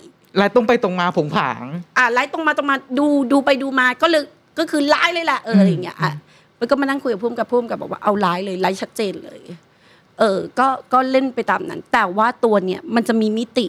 [0.41, 1.65] ลายตรงไปตรงมาผงผาง
[1.99, 4.23] อะไล่ตรงมาตรงมาดูดูไปดูมาก็เลย
[4.59, 6.13] ก็คือไล่เลยแหละเอออะไรอย่างเงี้ยอะ
[6.59, 9.41] มันก็มานั่งคุยกับพุ่มกับพุ่มกับบอกว่าเอาไล่เลยไล่ชัดเจนเลย
[10.19, 13.67] เออ ก็ก็เล่นไปตามนั้น แต่ว่าตัวเนี่ยมันจะมีมิติ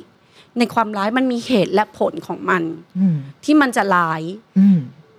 [0.57, 2.63] ในความร้ายมันมีเหตุและผลของมัน
[2.99, 4.21] อืมที่มันจะร้าย
[4.59, 4.67] อื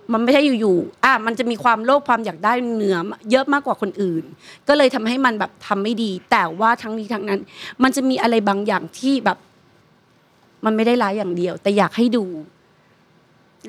[0.07, 2.97] มมันไม่ใช่อยู่ๆอะมันจะมีความโลภความอยากได้เหนือ
[3.31, 4.23] เยอะมากกว่าคนอื่น
[4.67, 7.39] ก็เลยทำให้มันแบบทำไม่ดี แต่ว่าทั้งนี้ทั้งนั้น
[7.83, 9.37] มันจะมีอะไรบางอย่างที่แบบ
[10.65, 12.25] มันไม่ได้ร้ายอย่างเดียว แต่อยากให้ดู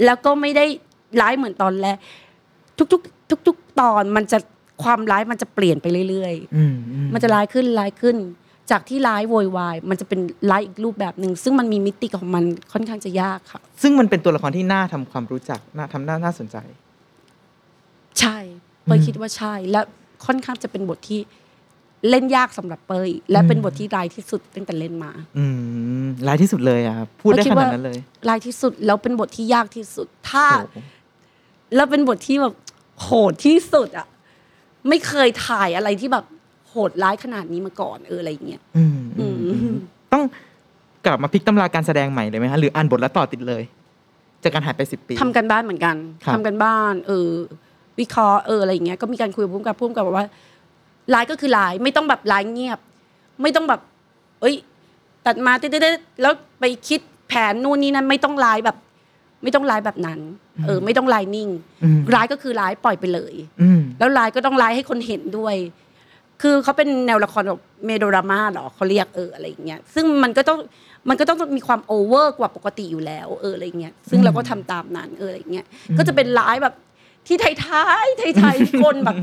[0.04, 0.64] แล้วก็ไม่ได้
[1.20, 1.96] ร้ายเหมือนตอนแรก
[2.92, 4.38] ทุกๆ ทุก ๆ ตอนมันจะ
[4.82, 8.16] ความร้ายมันจะเปลี่ยนไปเรื่อยอืมอืๆมันจะร้ายขึ้นร้ายขึ้น
[8.70, 16.56] จากที่ร้ายโวยวายมันจะเป็นร้ายอีกรูปแบบหนึ่งซึ่งมันมีมิติของมันค่อนข้างจะยากค่ะ ซึ่งมันเป็นตัวละครที่น่าทำความรู้จักน่าทำน่าน่าสนใจ
[18.20, 18.38] ใช่
[18.84, 19.80] เปยคิดว่าใช่และ
[20.26, 21.20] ค่อนข้างจะเป็นบทที่
[22.10, 25.44] เล่นยากสำหรับเปยและเป็นบทที่ร้ายที่สุดตั้งแต่เล่นมา อื
[26.04, 27.98] มร้ายที่สุดเลยอะครับพูดได้คิขดว่านาดนั้นเลย
[28.28, 30.78] ร้ายที่สุดแล้วเป็นบทที่ยากที่สุด ถ้าโอ้โห
[31.74, 32.54] แล้วเป็นบทที่แบบ
[33.02, 34.06] โหดที่สุดอะ
[34.88, 39.76] ไม่เคยถ่ายอะไรที่แบบโหดร้ายขนาดนี้มาก่อนเอออะไรอย่างเงี้ยอืมอืมอืมอืม
[40.12, 40.22] ต้อง
[41.06, 43.62] กลับมาพลิกตำราการแสดงใหม่เลยไหมฮะหรืออ่านบทแล้วต่อติดเลย
[44.42, 47.30] จากการหายไปสิบปีทำกันบ้านเหมือนกันครับทำกันบ้าน เออ
[47.98, 50.26] วิเคราะห์เอออะไรอย่างเงี้ยก็มีการคุยกับพุ่มกับพุ่มกับบอกว่า
[51.14, 52.78] ร้ายก็คือร้ายไม่ต้องแบบร้ายเงียบ
[53.42, 53.80] ไม่ต้องแบบ
[54.40, 54.54] เอ้ย
[55.26, 58.76] ตัดมาเต้ๆแล้วไปคิดแผนนู่นนี่นั่นไม่ต้องร้ายแบบ
[59.42, 60.20] ไม่ต้องร้ายแบบนั้น
[60.66, 61.48] เออ ไม่ต้องร้ายนิ่ง
[61.84, 65.54] อืมร้ายก็คือร้ายปล่อยไปเลยอืมแล้วร้ายก็ต้องร้ายให้คนเห็นด้วย
[66.42, 70.58] คือเขาเป็นแนวละครแบบเมโดรามาเหรอเขาเรียกเอออะไรอย่างเงี้ยซึ่งมันก็ต้อง
[71.08, 75.66] มันก็ต้องมีความโอเวอร์กว่าปกติอยู่แล้วเอออะไรเงี้ยซึ่งเราก็ทำตามนั้นเอออะไรเงี้ย
[75.98, 76.74] ก็จะเป็นร้ายแบบ
[77.26, 79.16] ที่ไทยท้ายไทยไทยๆคนแบบ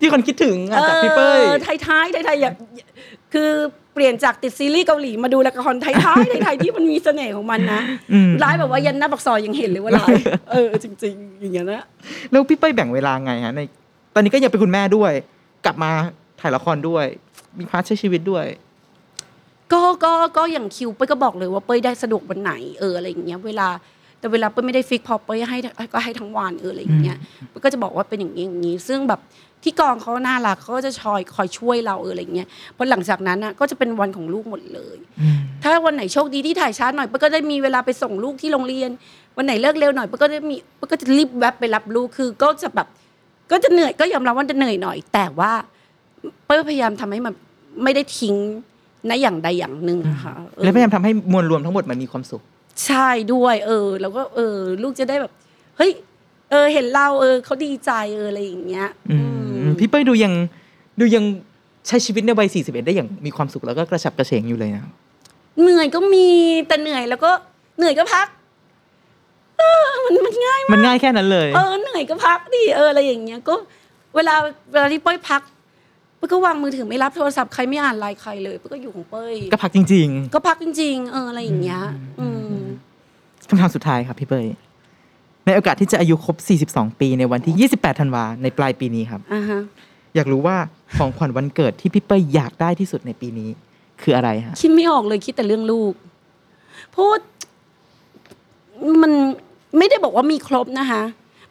[0.00, 2.54] ที่คนคิดถึงอะจากพี่เป้ยออไทยท้ายไทยไทยๆอย่าง
[3.34, 3.50] คือ
[3.94, 7.80] เปลี่ยนจากติดซีรีส์เกาหลีมาดูละครไทยท้ายไทยไทยๆที่มันมีเสน่ห์ของมันนะ
[8.12, 10.14] อืมร้ายแบบว่ายันหน้าปักซอยยังเห็นเลยว่าร้าย
[10.52, 11.86] เออจริง ๆ อย่างเงี้ยนะ
[12.30, 13.60] แล้วพี่เป้ยแบ่งเวลาไงฮะใน
[14.14, 15.12] ตอนนี้ก็ยังเป็นคุณแม่ด้วย
[15.64, 15.90] กลับมา
[16.44, 17.06] ถ่ายละครด้วย
[17.58, 18.46] มี part ใช้ชีวิตด้วย
[19.72, 23.68] ก็ก็ก็อย่างคิวเป้ยก็บอกเลยว่าเป้ยได้สะดวกวันไหนเอออะไรอย่างเงี้ยเวลา
[24.18, 25.58] แต่เวลาเป้ยไม่ได้ fix พอเป้ยให้
[25.92, 27.16] ก็ให้ทั้งวันเอออะไรอย่างเงี้ย
[27.48, 29.20] เป้ยก็จะบอกว่าเป็นอย่างนี้อย่างนี้ ซึ่งแบบ
[29.62, 34.98] ที่กองเขาน่ารักเขาก็จะคอยคอยช่วยเราเอออะไรอย่างเงี้ยพอหลังจากนั้นน่ะก็จะเป็นวันของลูกหมดเลย
[35.62, 38.90] ถ้าวันไหนโชคดีที่ถ่ายช้าหน่อยเป้ยก็ได้มีเวลาไปส่งลูกที่โรงเรียน
[39.36, 42.88] วันไหนเลิกเร็วหน่อยเป้ยก็ได้มีเป้ยก็จะรีบแวบไปรับลูกคือก็จะแบบ
[43.52, 45.52] ก็จะเหนื่อยก็ยอมรับว่าจะเหนื่อยหน่อย แต่ว่า
[46.46, 47.34] เป้ยพยายามทำให้มัน
[47.82, 48.34] ไม่ได้ทิ้ง
[49.08, 52.42] ในอย่างใดอย่างหนึ่งนะคะเออแล้วพยายามทำให้มวลรวมทั้งหมดมันมีความสุข
[52.86, 55.32] ใช่ด้วย เออ แล้วก็เออ ลูกจะได้แบบ
[55.76, 55.92] เฮ้ย
[56.50, 59.18] เออ เห็นเราเออเขาดีใจเอออะไรอย่างเงี้ยอื
[59.64, 60.32] อืมมพี่เป้ยดูยัง
[61.00, 61.24] ดูยัง
[61.86, 64.84] ใช้ชีวิตในวัย41ได้อย่างมีความสุขแล้วก็กระฉับกระเฉงอยู่เลยนะ
[65.60, 66.28] เหนื่อยก็มี
[66.68, 67.30] แต่เหนื่อยแล้วก็
[67.78, 68.26] เหนื่อยก็พัก
[69.58, 73.54] เออมันมันง่ายมันง่ายแค่นั้นเลย เออเหนื่อยก็พักดิเอออะไรอย่างเงี้ยก็
[74.16, 74.34] เวลา
[74.72, 81.82] เวลาที่เป้ยพักเป้ยก็วางมือถือไม่รับโทรศัพท์ใครไม่อ่านไลน์ใครเลยเป้ยก็อยู่ของเป้ยก็พักจริงก็พักจริง ๆ เอออะไรอย่างเงี้ย
[82.20, 84.46] อืมๆคำถามสุดท้ายครับพี่เป้ย
[85.46, 86.36] ในโอกาสที่จะอายุครบ
[86.70, 89.60] 42 ปีในวันที่ 28 ธันวาในปลายปีนี้ครับ อ่าฮะ
[90.14, 90.56] อยากรู้ว่า
[90.96, 93.50] ของขวัญวันเกิดที่พี่เป้ยอยากได้ที่สุดในปีนี้
[94.02, 95.92] คืออะไรฮะ คิดไม่ออกเลยคิดแต่เรื่องลูก
[96.90, 97.18] เพราะว่า
[99.02, 99.12] มัน
[99.78, 101.02] ไม่ได้บอกว่ามีครบนะคะ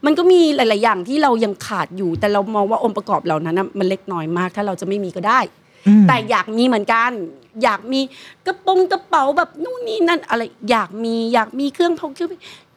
[0.06, 5.40] มันก็มีหลาย ๆ อย่างที่เรายังขาดอยู่ แต่เรามองว่าองค์ประกอบเหล่านั้นน่ะมันเล็กน้อยมาก ถ้าเราจะไม่มีก็ได้
[5.88, 7.12] อืมแต่อยากมีเหมือนกัน
[7.64, 8.00] อยากมี
[8.46, 10.42] กระโปรงกระเป๋าแบบนู่นนี่นั่นอะไร
[10.72, 12.30] อยากมีอยากมีเครื่องพกเครื่อง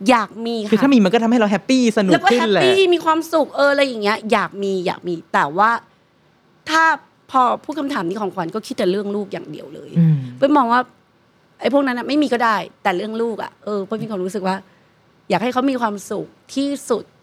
[0.09, 5.71] อยากมีคือค่ะถ้ามีมันก็ทำให้เราแฮปปี้สนุกแล้วก็ขึ้แฮนปแหละปี้มีความสุขเอออะไรอย่างเงี้ย อยากมีอยากมีแต่ว่า
[6.71, 6.83] ถ้า
[7.31, 10.81] พอพูดคำถามนี้ของขวัญก็คิดแต่เรื่องลูกอย่างเดียวเลยอืมเป้ยมองว่า
[11.61, 14.57] ไอ้พวกนั้นนะไม่มีก็ได้ แต่เรื่องลูกอะเออเป้ยมีความรู้สึกว่า
[15.31, 17.16] อยากให้เขามีความสุขที่สุดอืม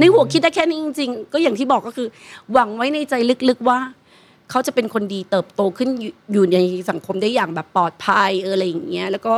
[0.00, 2.08] ในหัวคิดได้แค่นี้จริง ๆ ก็อย่างที่บอกก็คือ
[2.52, 3.14] หวังไว้ในใจ
[3.48, 3.78] ลึกๆว่า
[4.50, 6.58] เขาจะเป็นคนดีเติบโตขึ้นอยู่อยู่ใน
[6.90, 9.34] สังคมได้อย่างแบบปลอดภัยเอออะไรอย่างเงี้ย แล้วก็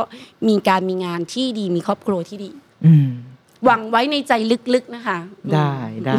[0.47, 2.49] มีการมีงานที่ดีมีครอบครัวที่ดี
[2.85, 3.09] อืม
[3.65, 4.33] หวังไว้ในใจ
[4.73, 5.17] ลึกๆนะคะ
[5.53, 5.73] ได้
[6.05, 6.13] ได้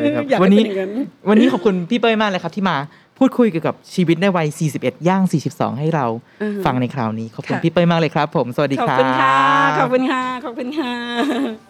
[0.00, 0.92] เลยครับอยากให้วันนี้เป็นอย่างนั้น
[1.28, 2.76] วันนี้ขอบคุณพี่เป้ยมากเลยครับที่มา
[3.18, 4.48] พูดคุยเกี่ยวกับชีวิตในวัย
[4.78, 6.06] 41 ย่าง 42 ให้เรา
[6.42, 9.36] อือฮึฟังในคราวนี้ ขอบคุณค่ะพี่เป้ยมากเลยครับ ผม สวัสดีขอบครับคุณค่ะ
[9.78, 11.69] ขอบคุณค่ะ ขอบคุณค่ะ